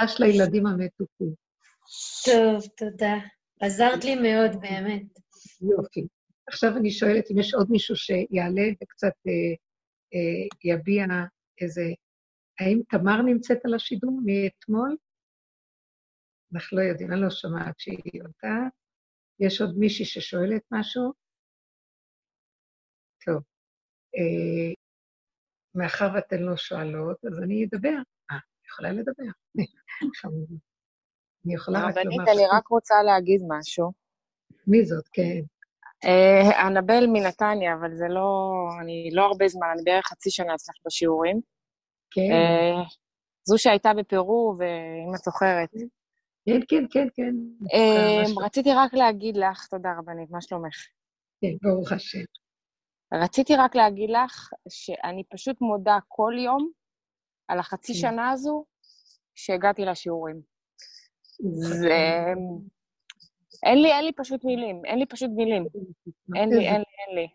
[0.00, 1.34] דש לילדים המתוקים.
[2.24, 3.14] טוב, תודה.
[3.60, 5.02] עזרת לי מאוד, באמת.
[5.60, 6.06] יופי.
[6.46, 9.32] עכשיו אני שואלת אם יש עוד מישהו שיעלה וקצת אה,
[10.14, 11.04] אה, יביע
[11.60, 11.82] איזה...
[12.60, 14.96] האם תמר נמצאת על השידור מאתמול?
[16.54, 18.72] אנחנו לא יודעים, אני לא שומעת שהיא יודעת.
[19.40, 21.12] יש עוד מישהי ששואלת משהו?
[23.24, 23.42] טוב.
[24.16, 24.74] אה,
[25.74, 27.98] מאחר ואתן לא שואלות, אז אני אדבר.
[28.30, 28.36] אה,
[28.66, 29.32] יכולה לדבר.
[31.46, 32.00] אני יכולה רק לומר...
[32.00, 33.92] רבנית, אני רק רוצה להגיד משהו.
[34.66, 35.08] מי זאת?
[35.12, 35.40] כן.
[36.04, 38.50] אה, אנבל מנתניה, אבל זה לא...
[38.80, 41.40] אני לא הרבה זמן, אני בערך חצי שנה אצלך בשיעורים.
[42.10, 42.20] כן.
[42.32, 42.84] אה,
[43.44, 45.70] זו שהייתה בפרו, ואם את זוכרת.
[46.46, 47.34] כן, כן, כן, כן.
[47.74, 50.74] אה, רציתי רק להגיד לך, תודה רבנית, מה שלומך?
[51.40, 52.18] כן, ברוך השם.
[53.14, 56.70] רציתי רק להגיד לך שאני פשוט מודה כל יום
[57.48, 58.64] על החצי שנה הזו
[59.34, 60.40] שהגעתי לשיעורים.
[61.50, 62.24] זה...
[63.62, 65.66] אין לי, אין לי פשוט מילים, אין לי פשוט מילים.
[66.36, 67.28] אין לי, אין לי, אין לי.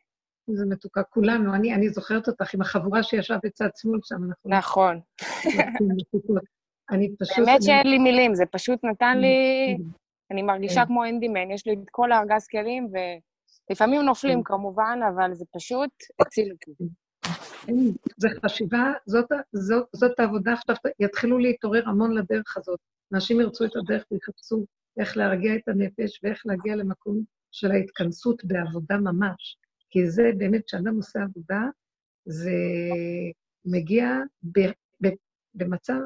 [0.47, 1.55] זה מתוקה, כולנו.
[1.55, 4.49] אני, אני זוכרת אותך עם החבורה שישבה בצד שמאל שם, אנחנו...
[4.49, 4.99] נכון.
[6.91, 7.45] אני פשוט...
[7.45, 9.77] באמת שאין לי מילים, זה פשוט נתן לי...
[10.31, 12.87] אני מרגישה כמו אנדימן, יש לי את כל הארגז כלים,
[13.69, 16.71] ולפעמים נופלים כמובן, אבל זה פשוט הציל אותי.
[18.17, 22.79] זה חשיבה, זאת, זאת, זאת העבודה עכשיו, יתחילו להתעורר המון לדרך הזאת.
[23.13, 24.65] אנשים ירצו את הדרך ויחפשו
[24.99, 29.57] איך להרגיע את הנפש ואיך להגיע למקום של ההתכנסות בעבודה ממש.
[29.89, 31.61] כי זה באמת, כשאדם עושה עבודה,
[32.25, 32.57] זה
[33.65, 34.09] מגיע
[34.43, 34.59] ב,
[35.01, 35.07] ב,
[35.53, 35.99] במצב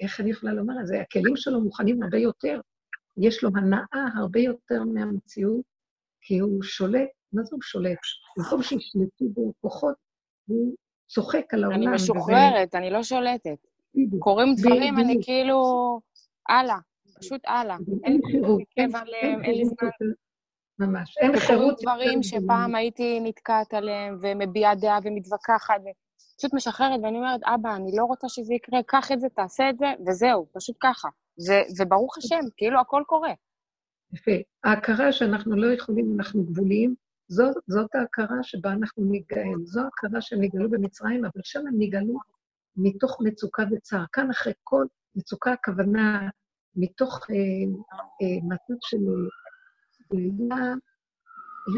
[0.00, 1.00] איך אני יכולה לומר את זה?
[1.00, 2.60] הכלים שלו מוכנים הרבה יותר.
[3.16, 5.64] יש לו הנאה הרבה יותר מהמציאות,
[6.20, 7.98] כי הוא שולט, מה זה הוא שולט?
[8.36, 9.94] במקום שישלטו בו כוחות,
[10.46, 10.74] הוא
[11.06, 11.78] צוחק על העולם.
[11.78, 12.78] אני משוחררת, וזה...
[12.78, 13.58] אני לא שולטת.
[14.18, 15.60] קורים דברים, אני כאילו...
[16.48, 16.76] הלאה,
[17.18, 17.76] פשוט הלאה.
[18.04, 18.90] אין חירות, אין
[19.44, 19.88] לי זמן.
[20.78, 21.82] ממש, אין חירות.
[21.82, 25.80] דברים שפעם הייתי נתקעת עליהם, ומביעה דעה ומתווכחת,
[26.38, 29.78] פשוט משחררת, ואני אומרת, אבא, אני לא רוצה שזה יקרה, קח את זה, תעשה את
[29.78, 31.08] זה, וזהו, פשוט ככה.
[31.48, 33.32] ו- וברוך השם, כאילו הכל קורה.
[34.12, 34.30] יפה.
[34.64, 36.94] ההכרה שאנחנו לא יכולים, אנחנו גבוליים,
[37.28, 39.64] זאת, זאת ההכרה שבה אנחנו ניגאל.
[39.64, 42.18] זו ההכרה שהם נגאלו במצרים, אבל שם הם נגאלו
[42.76, 44.04] מתוך מצוקה וצער.
[44.12, 46.28] כאן אחרי כל מצוקה, הכוונה
[46.76, 47.36] מתוך אה,
[48.22, 48.96] אה, מצב של...
[50.12, 50.72] אה,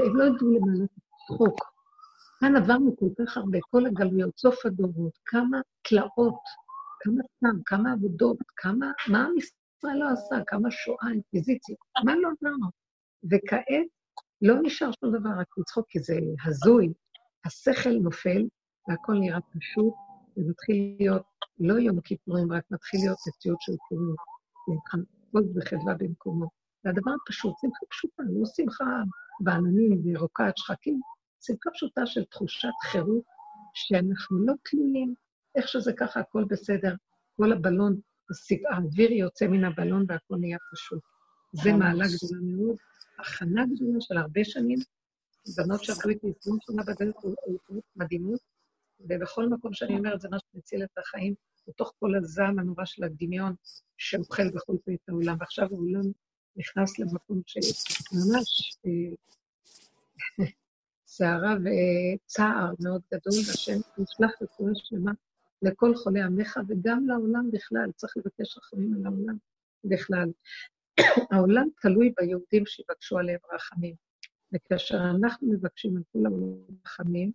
[0.05, 0.85] הם לא ידעו למעלה
[1.27, 1.78] צחוק.
[2.41, 6.43] כאן עברנו כל כך הרבה, כל הגלויות, סוף הדורות, כמה תלאות,
[7.01, 12.29] כמה סתם, כמה עבודות, כמה, מה עם ישראל לא עשה, כמה שואה, אינקוויזיציה, מה לא
[12.41, 12.67] עברנו?
[13.31, 13.89] וכעת
[14.43, 16.93] לא נשאר שום דבר, רק לצחוק, כי זה הזוי.
[17.45, 18.43] השכל נופל,
[18.89, 19.95] והכל נראה פשוט,
[20.37, 21.23] ומתחיל להיות
[21.61, 24.15] לא יום הכיפורים, רק מתחיל להיות מציאות של פורים,
[24.69, 26.47] להתחמקות וחדווה במקומו.
[26.85, 28.85] זה הדבר הפשוט, שמחה פשוטה, לא שמחה
[29.41, 31.01] בעננים וירוקת שחקים,
[31.41, 33.25] שמחה פשוטה של תחושת חירות,
[33.75, 35.15] שאנחנו לא תלויים,
[35.55, 36.95] איך שזה ככה, הכל בסדר.
[37.37, 38.01] כל הבלון,
[38.71, 41.03] האוויר יוצא מן הבלון והכל נהיה פשוט.
[41.53, 42.77] זה מעלה גדולה מאוד,
[43.19, 44.79] הכנה גדולה של הרבה שנים.
[45.57, 47.17] בנות שעבדו איתי 20 שנה בדרך
[47.97, 48.41] מדהימות,
[49.01, 51.35] ובכל מקום שאני אומרת, זה מה שמציל את החיים,
[51.69, 53.55] בתוך כל הזעם הנורא של הדמיון
[53.97, 55.37] שאוכל בכל פעם את העולם.
[55.41, 56.13] ועכשיו העולם
[56.57, 58.79] נכנס למקום שממש
[61.19, 65.13] סערה וצער מאוד גדול, והשם נשלח רפואה שלמה
[65.63, 69.37] לכל חולי עמך וגם לעולם בכלל, צריך לבקש רחמים על העולם
[69.85, 70.29] בכלל.
[71.33, 73.95] העולם תלוי ביהודים שיבקשו עליהם רחמים.
[74.55, 77.33] וכאשר אנחנו מבקשים על כל העולם רחמים,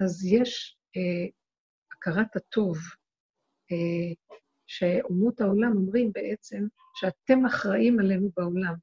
[0.00, 1.26] אז יש אה,
[1.92, 2.76] הכרת הטוב,
[3.72, 4.36] אה,
[4.66, 8.74] שאומות העולם אומרים בעצם שאתם אחראים עלינו בעולם,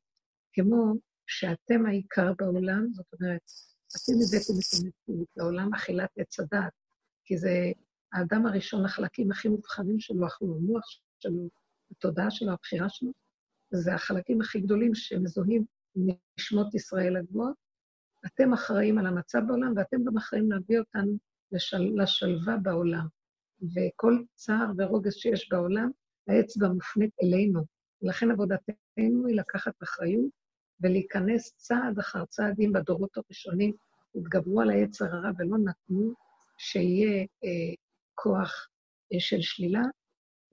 [0.54, 0.94] כמו
[1.28, 3.42] שאתם העיקר בעולם, זאת אומרת,
[3.88, 6.74] אתם הבאתם את המציאות לעולם אכילת עץ הדת,
[7.26, 7.72] כי זה
[8.14, 10.84] האדם הראשון, החלקים הכי מובחרים שלו, אכלו המוח
[11.20, 11.50] שלו,
[11.92, 13.12] התודעה שלו, הבחירה שלו,
[13.72, 15.66] זה החלקים הכי גדולים שמזוהים
[15.96, 17.56] נשמות ישראל הגבוהות.
[18.26, 21.18] אתם אחראים על המצב בעולם, ואתם גם אחראים להביא אותנו
[21.52, 21.92] לשל...
[22.04, 23.08] לשלווה בעולם.
[23.62, 25.92] וכל צער ורוגז שיש בעולם,
[26.28, 27.66] האצבע מופנית אלינו.
[28.02, 30.45] ולכן עבודתנו היא לקחת אחריות
[30.82, 33.74] ולהיכנס צעד אחר צעדים בדורות הראשונים,
[34.16, 36.14] התגברו על העץ הרע ולא נתנו
[36.58, 37.74] שיהיה אה,
[38.16, 38.68] כוח
[39.14, 39.82] אה, של שלילה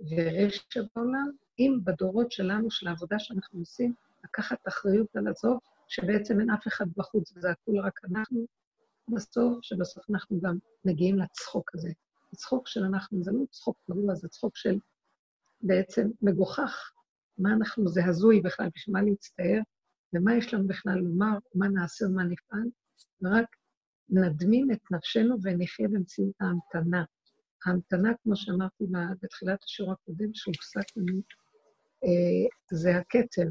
[0.01, 3.95] ורשע בעולם, אם בדורות שלנו, של העבודה שאנחנו עושים,
[4.25, 5.59] לקחת אחריות על הזו,
[5.89, 8.47] שבעצם אין אף אחד בחוץ, וזה הכול רק אנחנו,
[9.09, 11.91] בסוף, שבסוף אנחנו גם מגיעים לצחוק הזה.
[12.33, 14.79] הצחוק של אנחנו, זה לא צחוק גרוע, זה צחוק של
[15.61, 16.93] בעצם מגוחך.
[17.39, 19.61] מה אנחנו, זה הזוי בכלל, בשביל מה להצטער,
[20.15, 22.69] ומה יש לנו בכלל לומר, מה נעשה ומה נפעל,
[23.23, 23.47] ורק
[24.09, 27.05] נדמים את נפשנו ונחיה במציאות ההמתנה.
[27.67, 28.85] ההמתנה, כמו שאמרתי
[29.23, 31.21] בתחילת השיעור הקודם, שהופסק לנו,
[32.05, 33.49] אה, זה הכתר.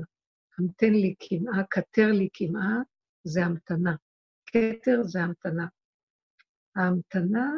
[0.58, 2.78] המתן לי קמעה, כתר לי קמעה,
[3.24, 3.96] זה המתנה.
[4.46, 5.68] כתר זה המתנה.
[6.76, 7.50] ההמתנה,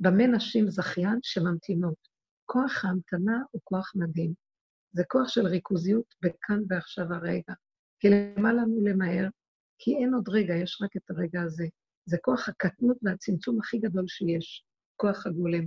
[0.00, 2.08] במה נשים זכיין שממתינות.
[2.44, 4.32] כוח ההמתנה הוא כוח מדהים.
[4.92, 7.54] זה כוח של ריכוזיות בכאן ועכשיו הרגע.
[7.98, 9.28] כי למה לנו למהר?
[9.78, 11.66] כי אין עוד רגע, יש רק את הרגע הזה.
[12.04, 14.64] זה כוח הקטנות והצמצום הכי גדול שיש,
[14.96, 15.66] כוח הגולם.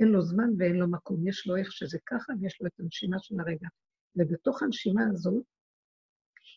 [0.00, 3.16] אין לו זמן ואין לו מקום, יש לו איך שזה ככה ויש לו את הנשימה
[3.18, 3.68] של הרגע.
[4.16, 5.44] ובתוך הנשימה הזאת,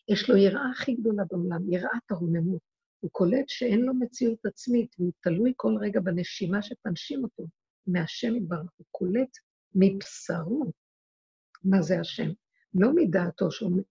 [0.08, 2.60] יש לו יראה הכי גדולה בעולם, יראת הרוממות.
[3.00, 7.46] הוא קולט שאין לו מציאות עצמית, והוא תלוי כל רגע בנשימה שתנשים אותו
[7.86, 8.70] מהשם יתברך.
[8.76, 9.30] הוא קולט
[9.74, 10.72] מבשרו
[11.64, 12.30] מה זה השם,
[12.74, 13.82] לא מדעתו שהוא,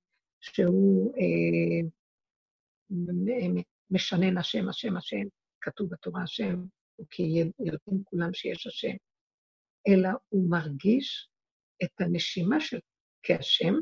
[0.44, 1.90] שהוא אה,
[3.92, 5.24] משנן השם, השם, השם,
[5.62, 6.56] כתוב בתורה השם,
[7.12, 7.24] כי
[7.60, 8.96] יודעים כולם שיש השם,
[9.88, 11.30] אלא הוא מרגיש
[11.84, 12.80] את הנשימה של
[13.24, 13.74] כהשם,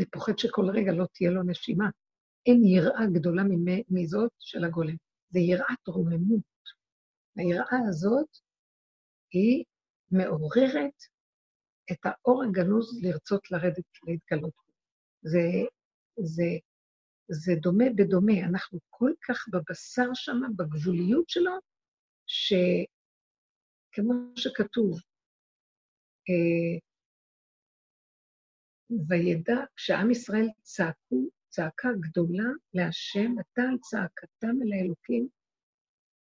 [0.00, 1.90] ופוחד שכל רגע לא תהיה לו נשימה.
[2.46, 3.42] אין יראה גדולה
[3.90, 4.96] מזאת של הגולם,
[5.30, 6.42] זה יראת רוממות.
[7.36, 8.28] היראה הזאת
[9.32, 9.64] היא
[10.10, 11.02] מעוררת
[11.92, 14.71] את האור הגנוז לרצות לרדת, להתגלות.
[15.22, 15.40] זה,
[16.16, 16.44] זה,
[17.28, 21.52] זה דומה בדומה, אנחנו כל כך בבשר שם, בגבוליות שלו,
[22.26, 25.00] שכמו שכתוב,
[26.28, 26.78] אה,
[29.08, 35.28] וידע, כשעם ישראל צעקו, צעקה גדולה להשם, עתה על צעקתם אל האלוקים,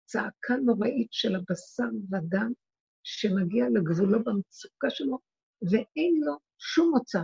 [0.06, 2.52] צעקה נוראית של הבשר ודם,
[3.04, 5.20] שמגיע לגבולו במצוקה שלו,
[5.72, 7.20] ואין לו שום מוצא.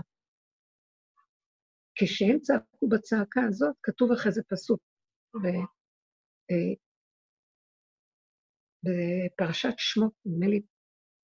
[1.96, 4.82] כשהם צעקו בצעקה הזאת, כתוב אחרי זה פסוק
[6.52, 6.74] אה,
[8.84, 10.62] בפרשת שמות, נדמה לי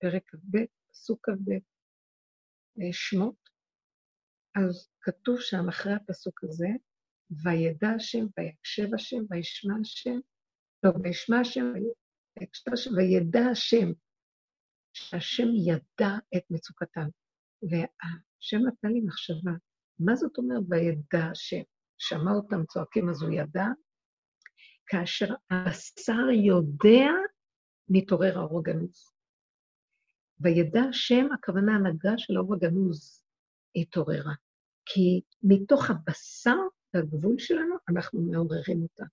[0.01, 0.57] פרק כ"ב,
[0.91, 1.51] פסוק כ"ב,
[2.81, 3.49] אה, שמות,
[4.55, 6.67] אז כתוב שם אחרי הפסוק הזה,
[7.43, 10.19] וידע השם, ויקשב השם, וישמע השם,
[10.83, 11.65] לא, וישמע השם,
[12.39, 13.87] ויקשב השם, וידע השם,
[14.93, 17.07] שהשם ידע את מצוקתם.
[17.61, 19.51] והשם נתן לי מחשבה,
[19.99, 21.61] מה זאת אומרת וידע השם?
[21.97, 23.65] שמע אותם צועקים אז הוא ידע?
[24.87, 27.09] כאשר השר יודע,
[27.89, 29.09] מתעורר האור הגנוז.
[30.39, 33.23] וידע השם, הכוונה הנהגה של האור הגנוז
[33.75, 34.33] התעוררה.
[34.85, 36.57] כי מתוך הבשר
[36.93, 39.03] הגבול שלנו, אנחנו מעוררים אותה.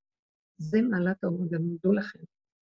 [0.56, 2.18] זה מעלת האור, גם דעו לכם.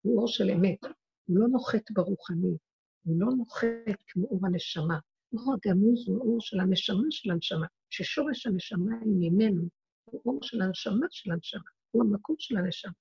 [0.01, 0.83] הוא אור של אמת,
[1.25, 2.57] הוא לא נוחת ברוחני,
[3.03, 4.99] הוא לא נוחת כמו אור הנשמה.
[5.33, 9.63] אור הגנוז הוא אור של הנשמה של הנשמה, ששורש הנשמה היא ממנו,
[10.05, 12.91] הוא אור של הנשמה של הנשמה, הוא המקום של הנשמה.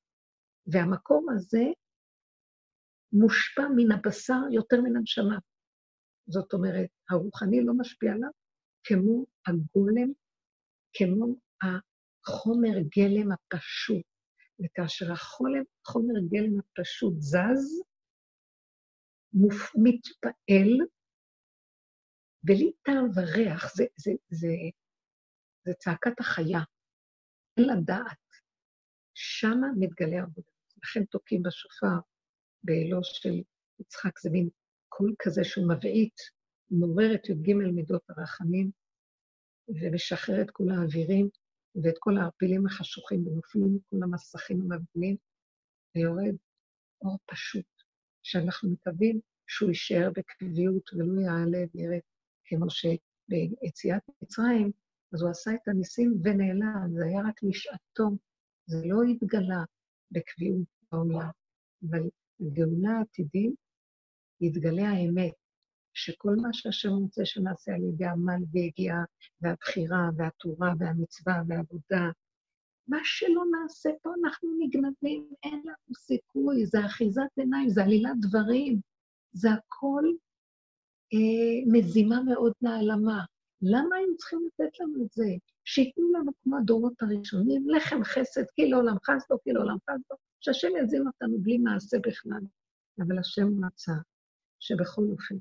[0.66, 1.64] והמקום הזה
[3.12, 5.38] מושפע מן הבשר יותר מן הנשמה.
[6.26, 8.30] זאת אומרת, הרוחני לא משפיע עליו
[8.84, 10.12] כמו הגולם,
[10.92, 11.26] כמו
[11.62, 14.06] החומר גלם הפשוט.
[14.64, 17.82] וכאשר החומר גלם הפשוט זז.
[19.74, 20.86] מתפעל,
[22.42, 24.48] בלי טעם וריח, זה, זה, זה,
[25.64, 26.60] זה צעקת החיה,
[27.56, 28.18] אין לה דעת.
[29.14, 30.50] שמה מתגלה עבודה.
[30.82, 31.96] לכן תוקעים בשופר,
[32.62, 33.42] באלו של
[33.80, 34.48] יצחק, זה מין
[34.88, 36.16] קול כזה שהוא מבעית,
[36.70, 38.70] מעורר את י"ג מידות הרחמים,
[39.68, 41.28] ומשחרר את כל האווירים
[41.82, 45.16] ואת כל הערפילים החשוכים, ונופלים כל המסכים המבדילים,
[45.94, 46.36] ויורד
[47.02, 47.66] אור פשוט,
[48.22, 52.00] שאנחנו מקווים שהוא יישאר בקביעות ולא יעלה וירד,
[52.44, 54.72] כמו שביציאת מצרים,
[55.12, 58.16] אז הוא עשה את הניסים ונעלם, זה היה רק לשעתו,
[58.66, 59.64] זה לא התגלה
[60.10, 61.30] בקביעות בעולם,
[61.90, 62.02] אבל
[62.40, 63.54] בגאולה העתידית
[64.40, 65.32] יתגלה האמת,
[65.94, 69.04] שכל מה שהשם רוצה שנעשה על ידי עמל ויגיעה,
[69.40, 72.10] והבחירה, והתורה, והמצווה, והעבודה,
[72.88, 78.80] מה שלא נעשה פה אנחנו נגנבים, אין לנו סיכוי, זה אחיזת עיניים, זה עלילת דברים,
[79.32, 80.04] זה הכל
[81.12, 83.24] אה, מזימה מאוד נעלמה.
[83.62, 85.24] למה הם צריכים לתת לנו את זה?
[85.64, 91.06] שייתנו לנו כמו הדורות הראשונים, לחם חסד, כי לעולם חסדו, כי לעולם חסדו, שהשם יזין
[91.06, 92.40] אותנו בלי מעשה בכלל.
[92.98, 93.92] אבל השם מצא
[94.60, 95.34] שבכל אופן,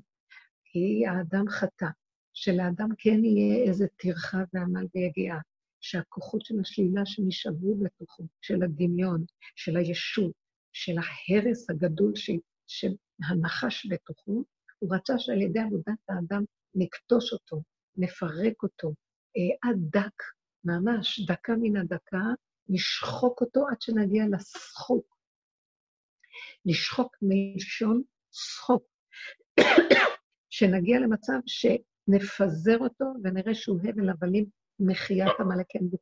[0.64, 1.86] כי האדם חטא,
[2.32, 5.38] שלאדם כן יהיה איזה טרחה ועמל ויגיעה,
[5.80, 9.24] שהכוחות של השלילה שנשאבו בתוכו, של הדמיון,
[9.56, 10.32] של הישות,
[10.72, 12.12] של ההרס הגדול.
[12.72, 12.92] של
[13.28, 14.44] הנחש בתוכו,
[14.78, 16.44] הוא רצה שעל ידי עבודת האדם
[16.74, 17.62] נכתוש אותו,
[17.96, 18.94] נפרק אותו,
[19.36, 20.22] אה, עד דק,
[20.64, 22.24] ממש דקה מן הדקה,
[22.68, 25.16] נשחוק אותו עד שנגיע לסחוק.
[26.64, 28.84] נשחוק מלשון שחוק.
[30.54, 34.44] שנגיע למצב שנפזר אותו ונראה שהוא הבל הבלים
[34.80, 35.98] מחיית עמלק אין בו.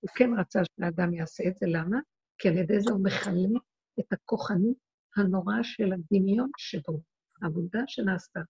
[0.00, 1.98] הוא כן רצה שהאדם יעשה את זה, למה?
[2.38, 3.60] כי על ידי זה הוא מכלה
[4.00, 4.76] את הכוחנות
[5.16, 7.00] הנוראה של הדמיון שבו.
[7.42, 8.40] העבודה שנעשתה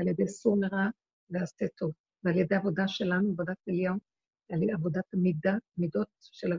[0.00, 0.88] על ידי סור מרע
[1.30, 1.92] ועשה טוב,
[2.26, 3.96] ועל ידי עבודה שלנו, עבודת אליהו,
[4.52, 6.52] על ידי עבודת המידה, מידות של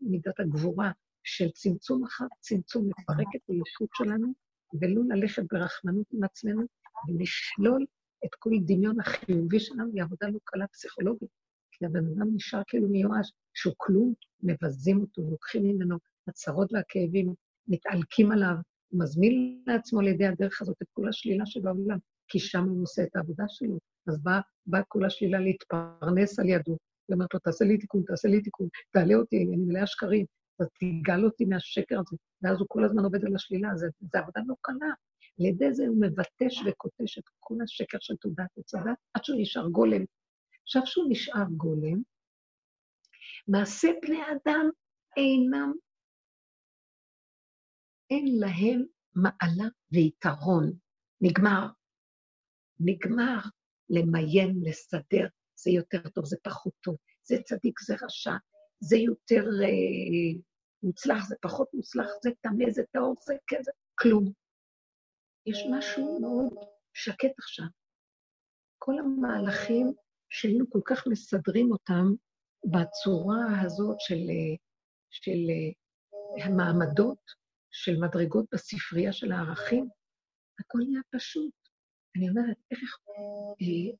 [0.00, 4.32] מידת הגבורה, של צמצום אחר צמצום, לפרק את הישות שלנו,
[4.80, 6.62] ולא ללכת ברחמנות עם עצמנו,
[7.08, 7.86] ולשלול
[8.24, 11.30] את כל דמיון החיובי שלנו, היא עבודה לא קלה פסיכולוגית,
[11.72, 15.96] כי הבן אדם נשאר כאילו מיואש, שהוא כלום, מבזים אותו, לוקחים ממנו
[16.28, 17.34] הצרות והכאבים,
[17.68, 18.54] מתעלקים עליו,
[18.88, 21.98] הוא מזמין לעצמו על ידי הדרך הזאת את כל השלילה שבעולם,
[22.28, 23.78] כי שם הוא עושה את העבודה שלו.
[24.06, 26.76] אז באה בא כל השלילה להתפרנס על ידו.
[27.08, 30.26] היא אומרת לו, תעשה לי תיקון, תעשה לי תיקון, תעלה אותי, אני מלאה שקרים,
[30.80, 32.16] תגאל אותי מהשקר הזה.
[32.42, 34.92] ואז הוא כל הזמן עובד על השלילה, זה עבודה לא קלה.
[35.40, 39.68] על ידי זה הוא מבטש וקוטש את כל השקר של תעודת הדת, עד שהוא נשאר
[39.68, 40.04] גולם.
[40.62, 42.02] עכשיו שהוא נשאר גולם,
[43.48, 44.70] מעשה בני אדם
[45.16, 45.72] אינם,
[48.10, 48.84] אין להם
[49.14, 50.72] מעלה ויתרון.
[51.20, 51.66] נגמר.
[52.80, 53.38] נגמר
[53.90, 55.26] למיין, לסדר,
[55.56, 58.32] זה יותר טוב, זה פחות טוב, זה צדיק, זה רשע,
[58.80, 60.40] זה יותר אה,
[60.82, 64.32] מוצלח, זה פחות מוצלח, זה טמא, זה טהור, זה כזה, כלום.
[65.46, 66.54] יש משהו מאוד
[66.94, 67.66] שקט עכשיו.
[68.78, 69.92] כל המהלכים
[70.28, 72.04] שהיינו כל כך מסדרים אותם
[72.64, 74.26] בצורה הזאת של,
[75.10, 75.38] של
[76.44, 77.18] המעמדות,
[77.70, 79.88] של מדרגות בספרייה של הערכים,
[80.60, 81.63] הכל נהיה פשוט.
[82.16, 83.96] אני אומרת, איך אה,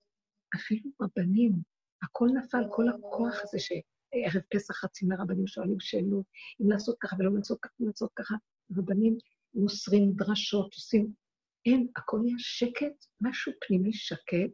[0.57, 1.53] אפילו רבנים,
[2.03, 6.27] הכל נפל, כל הכוח הזה שערב פסח חצי מהרבנים שואלים שאלות,
[6.61, 8.35] אם לעשות ככה ולא לעשות ככה, אם לעשות ככה,
[8.77, 9.19] רבנים
[9.55, 11.13] מוסרים דרשות, עושים
[11.67, 14.53] אין, הכל נהיה שקט, משהו פנימי שקט,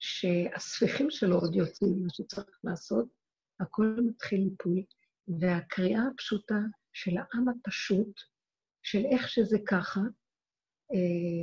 [0.00, 3.08] שהספיחים שלו עוד יוצאים, מה שצריך לעשות,
[3.60, 4.82] הכל מתחיל ליפול,
[5.40, 6.58] והקריאה הפשוטה
[6.92, 8.20] של העם הפשוט,
[8.82, 10.00] של איך שזה ככה,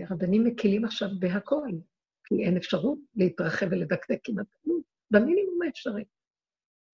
[0.10, 1.70] רבנים מקלים עכשיו בהכל,
[2.24, 4.82] כי אין אפשרות להתרחב ולדקדק כמעט כלום,
[5.12, 6.04] במינימום האפשרי.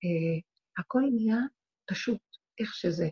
[0.04, 0.40] אה,
[0.78, 1.40] הכל נהיה
[1.90, 2.22] פשוט
[2.60, 3.10] איך שזה.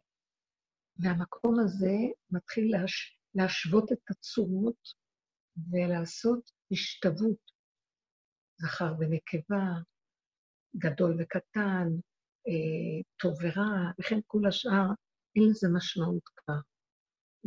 [0.97, 1.95] והמקום הזה
[2.31, 3.17] מתחיל להש...
[3.35, 4.87] להשוות את הצורות
[5.71, 7.51] ולעשות השתוות,
[8.57, 9.65] זכר ונקבה,
[10.77, 11.87] גדול וקטן,
[12.47, 14.87] אה, טוב ורע, וכן כל השאר,
[15.35, 16.59] אין לזה משמעות כבר.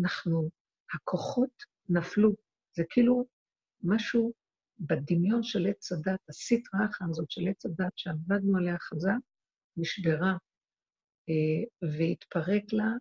[0.03, 0.51] אנחנו,
[0.95, 2.35] הכוחות נפלו.
[2.77, 3.27] זה כאילו
[3.83, 4.33] משהו
[4.79, 9.19] בדמיון של עץ הדת, הסטרא אחא הזאת של עץ הדת שעבדנו עליה חזק,
[9.77, 10.33] נשברה
[11.29, 12.93] אה, והתפרק לה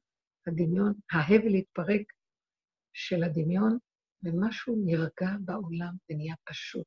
[0.47, 2.13] הדמיון, ההבל התפרק
[2.93, 3.77] של הדמיון,
[4.23, 6.85] ומשהו נרגע בעולם ונהיה פשוט.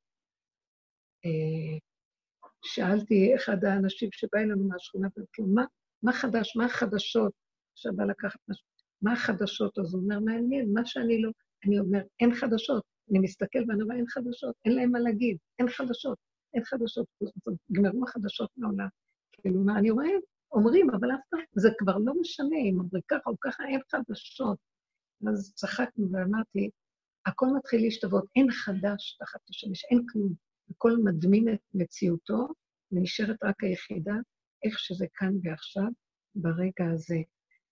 [1.24, 1.78] אה,
[2.64, 5.64] שאלתי אחד האנשים שבא אלינו מהשכונה, ואמרתי לו, מה,
[6.02, 7.32] מה חדש, מה החדשות?
[7.72, 8.66] עכשיו בא לקחת משהו,
[9.02, 9.78] מה החדשות?
[9.78, 11.30] אז הוא אומר, מעניין, מה שאני לא...
[11.66, 12.82] אני אומר, אין חדשות.
[13.10, 16.18] אני מסתכל ואני אומר, אין חדשות, אין להם מה להגיד, אין חדשות,
[16.54, 17.06] אין חדשות.
[17.70, 18.88] נגמרו החדשות מעולם.
[19.32, 20.06] כאילו, מה אני רואה?
[20.52, 24.58] אומרים, אבל אף פעם, זה כבר לא משנה אם אומרים ככה או ככה, אין חדשות.
[25.28, 26.70] אז צחקנו ואמרתי,
[27.26, 30.34] הכל מתחיל להשתוות, אין חדש תחת השמש, אין כלום.
[30.70, 32.48] הכל מדמים את מציאותו,
[32.92, 34.14] ונשארת רק היחידה,
[34.64, 35.88] איך שזה כאן ועכשיו,
[36.34, 37.18] ברגע הזה.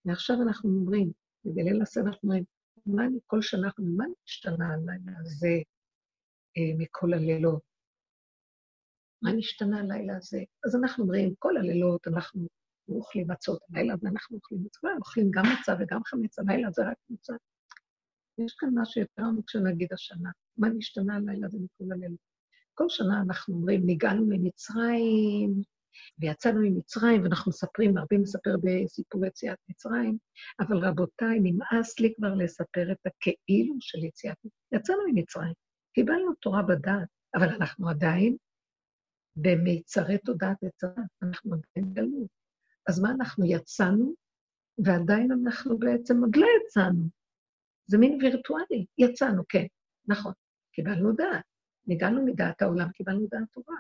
[0.05, 1.13] ועכשיו אנחנו אומרים,
[1.45, 2.45] בליל הסדר אנחנו אומרים,
[2.89, 5.55] מה אני כל שנה, מה נשתנה הלילה הזה
[6.57, 7.63] אה, מכל הלילות?
[9.23, 10.39] מה נשתנה הלילה הזה?
[10.67, 12.47] אז אנחנו אומרים, כל הלילות אנחנו
[12.89, 16.97] אוכלים מצות, הלילה הזה אנחנו אוכלים מצות, אוכלים גם מצה וגם חמץ, הלילה זה רק
[17.11, 17.33] מצה.
[18.39, 20.31] יש כאן משהו יותר עמוק כשנגיד השנה.
[20.59, 22.19] מה נשתנה הלילה הזה מכל הלילות?
[22.75, 25.63] כל שנה אנחנו אומרים, נגענו ממצרים,
[26.19, 30.19] ויצאנו ממצרים, ואנחנו מספרים, הרבה מספר בסיפור יציאת מצרים,
[30.61, 34.81] אבל רבותיי, נמאס לי כבר לספר את הכאילו של יציאת מצרים.
[34.81, 35.53] יצאנו ממצרים,
[35.95, 38.37] קיבלנו תורה בדעת, אבל אנחנו עדיין
[39.37, 42.31] במיצרי תודעת יצרה, אנחנו עדיין גלות.
[42.89, 44.15] אז מה, אנחנו יצאנו,
[44.85, 47.09] ועדיין אנחנו בעצם עוד לא יצאנו.
[47.87, 48.87] זה מין וירטואלי.
[48.99, 49.67] יצאנו, כן,
[50.09, 50.33] נכון.
[50.73, 51.45] קיבלנו דעת.
[51.87, 53.75] ניגענו מדעת העולם, קיבלנו דעת טובה,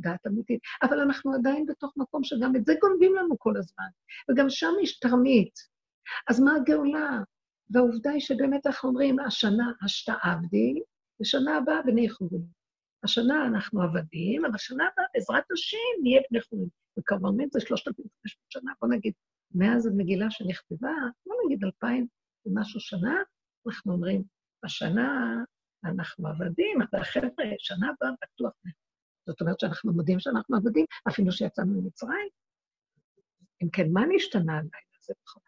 [0.00, 0.60] דעת אמיתית.
[0.82, 3.84] אבל אנחנו עדיין בתוך מקום שגם את זה גונבים לנו כל הזמן.
[4.30, 5.54] וגם שם יש תרמית.
[6.28, 7.18] אז מה הגאולה?
[7.70, 10.82] והעובדה היא שבאמת אנחנו אומרים, השנה השתה עבדי,
[11.20, 12.42] ושנה הבאה בני חורים.
[13.04, 16.68] השנה אנחנו עבדים, אבל השנה הבאה, בעזרת השם, נהיה בני חורים.
[16.98, 18.12] וכמובן זה 3,500
[18.48, 19.12] שנה, בוא נגיד,
[19.54, 20.92] מאז המגילה שנכתבה,
[21.26, 22.06] בוא נגיד 2,000
[22.46, 23.16] ומשהו שנה,
[23.66, 24.22] אנחנו אומרים,
[24.64, 25.36] השנה
[25.84, 28.52] אנחנו עבדים, אבל חבר'ה, שנה הבאה בטוח.
[29.30, 32.28] זאת אומרת שאנחנו מודים שאנחנו עבדים, אפילו שיצאנו ממצרים.
[33.62, 35.40] אם כן, מה נשתנה הלילה הזה בכל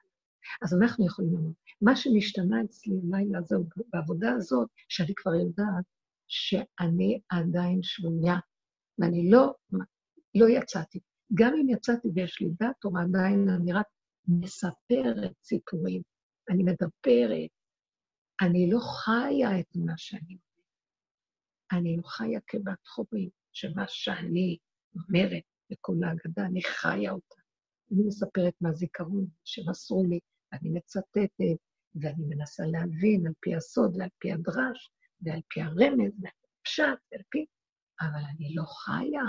[0.62, 3.56] אז אנחנו יכולים לומר, מה שנשתנה אצלי הלילה הזה,
[3.92, 5.84] בעבודה הזאת, שאני כבר יודעת
[6.28, 8.36] שאני עדיין שבויה,
[8.98, 9.54] ואני לא,
[10.34, 11.00] לא יצאתי.
[11.34, 13.86] גם אם יצאתי ויש לי דת תורה, עדיין אני רק
[14.28, 16.02] מספרת סיפורים,
[16.50, 17.50] אני מדברת,
[18.40, 20.38] אני לא חיה את מה שאני.
[21.72, 24.58] אני לא חיה כבת חורים, שמה שאני
[24.94, 27.42] אומרת בכל ההגדה, אני חיה אותה.
[27.92, 30.18] אני מספרת מהזיכרון שמסרו לי,
[30.52, 31.30] אני מצטטת,
[31.94, 34.90] ואני מנסה להבין על פי הסוד ועל פי הדרש,
[35.20, 37.46] ועל פי הרמז, ועל פי הפשט, ועל פי...
[38.00, 39.24] אבל אני לא חיה.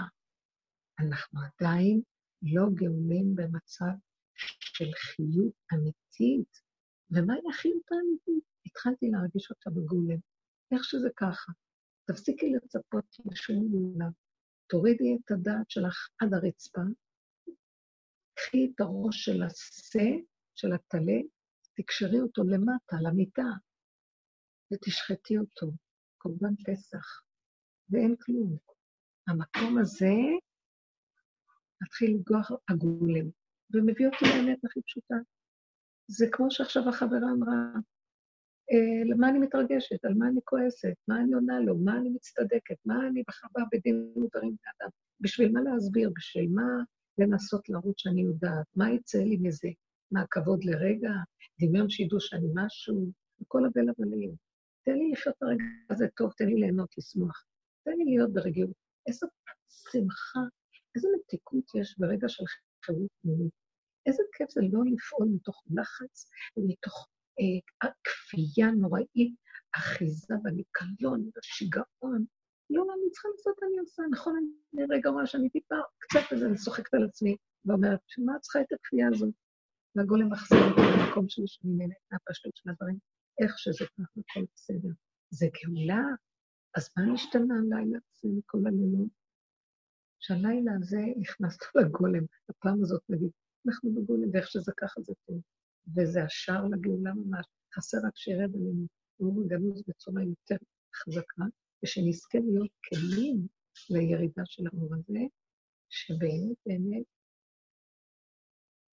[1.00, 2.02] אנחנו עדיין
[2.42, 3.94] לא גאולים במצב
[4.60, 6.62] של חיות אמיתית.
[7.12, 8.44] ומהי החיות האמיתית?
[8.66, 10.18] התחלתי להרגיש אותה בגולם.
[10.72, 11.52] איך שזה ככה.
[12.06, 14.10] תפסיקי לצפות לשום גאולה.
[14.68, 16.82] תורידי את הדעת שלך עד הרצפה,
[18.34, 20.10] קחי את הראש של השה,
[20.56, 21.20] של הטלה,
[21.76, 23.50] תקשרי אותו למטה, למיטה,
[24.74, 25.72] ותשחטי אותו,
[26.18, 27.24] קורבן פסח,
[27.90, 28.58] ואין כלום.
[29.28, 30.14] המקום הזה
[31.84, 33.30] מתחיל לגוח הגולם,
[33.74, 35.16] ומביא אותי לאמת הכי פשוטה.
[36.08, 37.74] זה כמו שעכשיו החברה אמרה,
[39.12, 43.08] למה אני מתרגשת, על מה אני כועסת, מה אני עונה לו, מה אני מצטדקת, מה
[43.08, 44.92] אני בחווה בדין ודברים באדם.
[45.22, 46.12] בשביל מה להסביר?
[46.18, 46.84] בשביל מה
[47.18, 48.66] לנסות להראות שאני יודעת?
[48.76, 49.70] מה יצא לי מזה?
[50.12, 51.12] מה, כבוד לרגע?
[51.62, 53.12] דמיון שידעו שאני משהו?
[53.48, 54.36] כל הבל הבלים.
[54.86, 57.46] תן לי לחיות הרגע הזה טוב, תן לי ליהנות, לשמוח.
[57.86, 58.76] תן לי להיות ברגיעות.
[59.08, 59.28] איזו
[59.92, 60.40] שמחה,
[60.96, 62.44] איזו מתיקות יש ברגע של
[62.86, 63.52] חירות פנימית.
[64.06, 67.13] איזה כיף זה לא לפעול מתוך לחץ ומתוך אה,
[68.04, 69.36] כפייה נוראית,
[69.76, 72.26] אחיזה בניקיון, בשיגעון.
[72.70, 74.04] לא, אני צריכה לעשות, אני עושה.
[74.12, 78.00] נכון, אני רגע רואה שאני טיפה, קצת כזה, אני צוחקת על עצמי, ואומרת,
[78.36, 79.34] את צריכה את הכפייה הזאת?
[79.96, 82.98] והגולם מחזיר אותי למקום שלי, שאני נהנית מהפשטות של הדברים,
[83.42, 84.90] איך שזה ככה, הכל בסדר.
[85.30, 86.04] זה גאולה?
[86.78, 89.10] אז מה נשתנה הלילה הזה מכל הלילות?
[90.20, 93.30] שהלילה הזה נכנסנו לגולם, הפעם הזאת נגיד,
[93.68, 95.42] אנחנו בגולם, ואיך שזה ככה זה טוב.
[95.88, 97.46] וזה השער לגאולה ממש.
[97.76, 98.88] חסר רק שירד עלינו
[99.20, 100.56] אור הגנוז בצורה יותר
[100.96, 101.44] חזקה,
[101.84, 103.48] ושנזכה להיות כלים
[103.90, 105.20] לירידה של האור הזה,
[105.90, 107.04] שבאמת באמת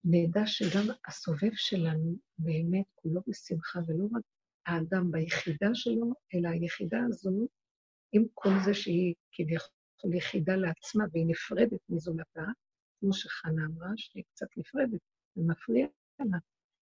[0.05, 4.23] נדע שגם הסובב שלנו באמת כולו בשמחה, ולא רק
[4.67, 7.49] האדם ביחידה שלו, אלא היחידה הזו,
[8.13, 12.45] עם כל זה שהיא כביכול יחידה לעצמה והיא נפרדת מזולתה,
[13.01, 15.01] כמו שחנה אמרה, שהיא קצת נפרדת,
[15.35, 15.87] זה מפריע
[16.19, 16.39] לה.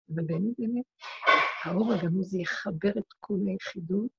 [0.09, 0.85] אבל באמת, באמת,
[1.63, 4.11] האור הגנוז יחבר את כל היחידות,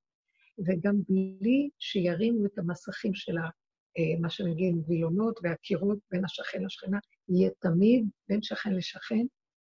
[0.58, 7.50] וגם בלי שירימו את המסכים של אה, מה שנגיד וילונות והקירות בין השכן לשכנה, יהיה
[7.58, 9.24] תמיד, בין שכן לשכן,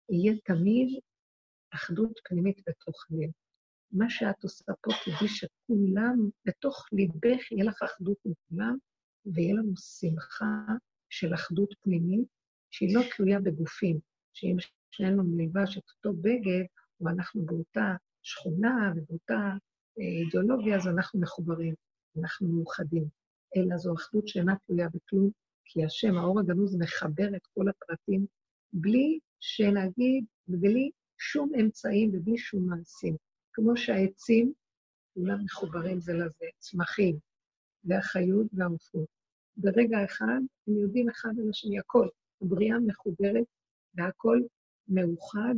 [0.09, 0.99] יהיה תמיד
[1.73, 3.29] אחדות פנימית בתוך לב.
[3.91, 8.77] מה שאת עושה פה, תדעי שכולם, בתוך ליבך יהיה לך אחדות מכולם,
[9.25, 10.73] ויהיה לנו שמחה
[11.09, 12.27] של אחדות פנימית,
[12.71, 13.99] שהיא לא תלויה בגופים,
[14.33, 14.55] שאם
[14.97, 16.65] שנינו נלבש את אותו בגד,
[17.01, 19.39] או אנחנו באותה שכונה ובאותה
[19.99, 21.73] אה, אידיאולוגיה, אז אנחנו מחוברים,
[22.21, 23.03] אנחנו מאוחדים.
[23.55, 25.29] אלא זו אחדות שאינה תלויה בכלום,
[25.65, 28.25] כי השם, האור הגנוז, מחבר את כל הפרטים
[28.73, 33.15] בלי שנגיד, בלי שום אמצעים ובלי שום מעשים.
[33.53, 34.53] כמו שהעצים,
[35.13, 37.17] כולם מחוברים זה לזה, צמחים,
[37.83, 39.07] והחיות והעופות.
[39.57, 42.07] ברגע אחד הם יודעים אחד על השני, הכל.
[42.41, 43.45] הבריאה מחוברת
[43.95, 44.41] והכל
[44.87, 45.55] מאוחד,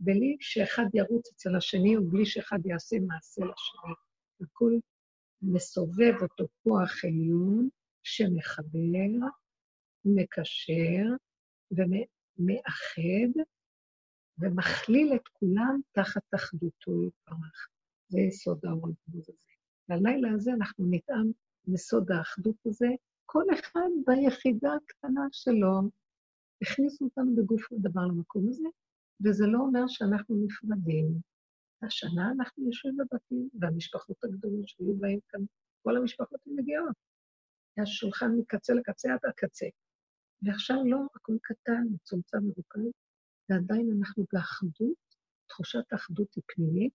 [0.00, 3.94] בלי שאחד ירוץ אצל השני ובלי שאחד יעשה מעשה לשני.
[4.40, 4.72] הכל
[5.42, 7.68] מסובב אותו כוח עליון
[8.02, 9.26] שמחבר,
[10.04, 11.04] מקשר
[11.70, 13.42] ומאחד
[14.38, 17.68] ומכליל את כולם תחת אחדותו יתברך.
[18.08, 19.32] זה יסוד האור הגדול הזה.
[19.88, 21.30] והלילה הזה אנחנו נטעם
[21.66, 22.88] מסוד האחדות הזה,
[23.26, 25.90] כל אחד ביחידה הקטנה שלו.
[26.62, 28.68] הכניסו אותנו בגוף הדבר למקום הזה,
[29.24, 31.20] וזה לא אומר שאנחנו נפרדים.
[31.82, 35.40] השנה אנחנו יושבים בבתים, והמשפחות הגדולות שהיו בהן כאן,
[35.82, 36.96] כל המשפחות הן מגיעות.
[37.76, 39.66] היה שולחן מקצה לקצה עד הקצה.
[40.42, 42.92] ועכשיו לא, הכל קטן, מצומצם, מרוכז,
[43.50, 44.96] ועדיין אנחנו באחדות,
[45.48, 46.92] תחושת האחדות היא פנימית,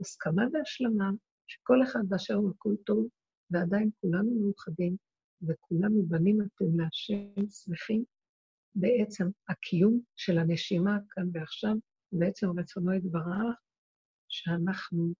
[0.00, 1.10] הסכמה והשלמה,
[1.46, 3.08] שכל אחד באשר הוא הכל טוב,
[3.50, 4.96] ועדיין כולנו מאוחדים,
[5.42, 8.04] וכולנו בנים אתם להשם שמחים.
[8.76, 11.74] בעצם הקיום של הנשימה כאן ועכשיו,
[12.12, 13.56] בעצם רצונו יתברך,
[14.28, 15.12] שאנחנו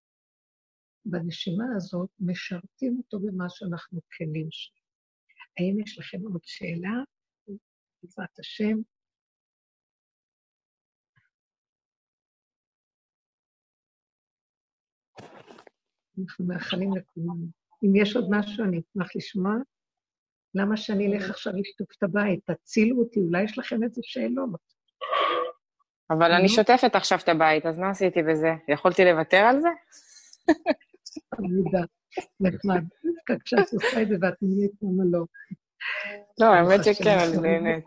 [1.05, 4.83] בנשימה הזאת משרתים אותו במה שאנחנו כלים שלו.
[5.59, 7.03] האם יש לכם עוד שאלה?
[8.03, 8.77] בעזרת השם.
[16.19, 17.37] אנחנו מאחלים לכולם.
[17.85, 19.53] אם יש עוד משהו, אני אשמח לשמוע.
[20.57, 22.41] למה שאני אלך עכשיו לשטוף את הבית?
[22.51, 24.77] תצילו אותי, אולי יש לכם איזה שאלות.
[26.11, 28.53] אבל אני שוטפת עכשיו את הבית, אז מה עשיתי בזה?
[28.69, 29.69] יכולתי לוותר על זה?
[31.59, 31.89] יודעת,
[32.41, 32.85] נחמד.
[33.45, 35.25] כשאת עושה את זה ואת נהנית, למה לא?
[36.41, 37.85] לא, האמת שכן, אני נהנית.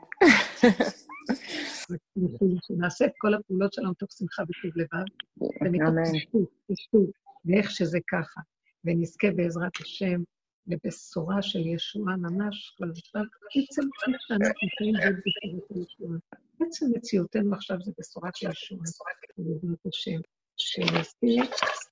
[2.68, 5.06] שנעשה את כל הפעולות שלנו תוך שמחה וטוב לבד,
[5.38, 7.10] ומתוך פשטות, פשטות,
[7.46, 8.42] ואיך שזה ככה,
[8.86, 10.22] ונזכה בעזרת השם
[10.68, 13.20] לבשורה של ישועה ממש חלשה.
[13.56, 16.20] עצם מה שאנחנו חיים בבשורת הישועה.
[16.62, 18.82] עצם מציאותנו עכשיו זה בשורת ישועה,
[19.38, 20.20] בעזרת השם.
[20.60, 21.44] שנזכיר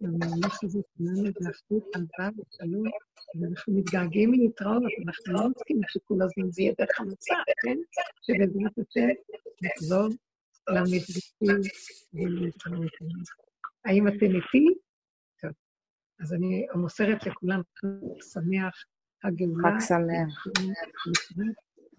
[0.01, 2.84] למהלך הזה שלנו באחדות, אהבה ושלום,
[3.41, 7.33] ואנחנו מתגעגעים להתראות, אנחנו לא מסכימים שכל הזמן זה יהיה דרך המצב,
[7.63, 7.78] כן?
[8.21, 9.08] שבעזרת השם
[9.62, 10.08] נחזור
[10.70, 11.62] למפגשים
[12.13, 12.92] ולהתראות.
[13.86, 14.87] האם אתם איתי?
[16.20, 17.88] אז אני מוסרת לכולם חג
[18.34, 18.84] שמח,
[19.24, 19.80] חג גאולה.
[19.80, 20.48] חג שמח.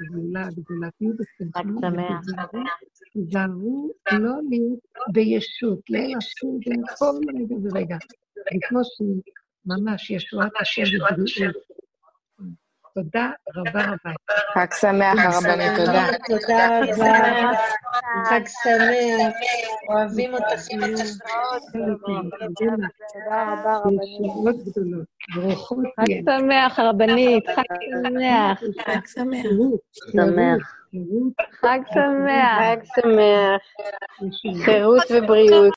[0.01, 1.61] הגאולה הגדולה, תהיו בשמחה.
[1.61, 1.67] חג
[2.31, 2.69] שמח.
[3.13, 4.81] תיזהרו לא להיות
[5.13, 7.97] בישות, לאסור בכל רגע ורגע.
[8.57, 10.83] וכמו שממש ישועת השם.
[13.03, 14.13] תודה רבה רבה.
[14.55, 16.07] חג שמח, הרבנית, תודה.
[16.27, 17.53] תודה רבה.
[18.25, 19.33] חג שמח.
[19.89, 20.67] אוהבים אותך.
[23.15, 24.33] תודה רבה, רבנית.
[25.97, 27.45] חג שמח, הרבנית.
[27.49, 27.63] חג
[28.03, 28.63] שמח.
[28.85, 29.47] חג שמח.
[30.13, 30.75] שמח.
[31.61, 32.59] חג שמח.
[32.59, 33.61] חג שמח.
[34.65, 35.75] חירות ובריאות.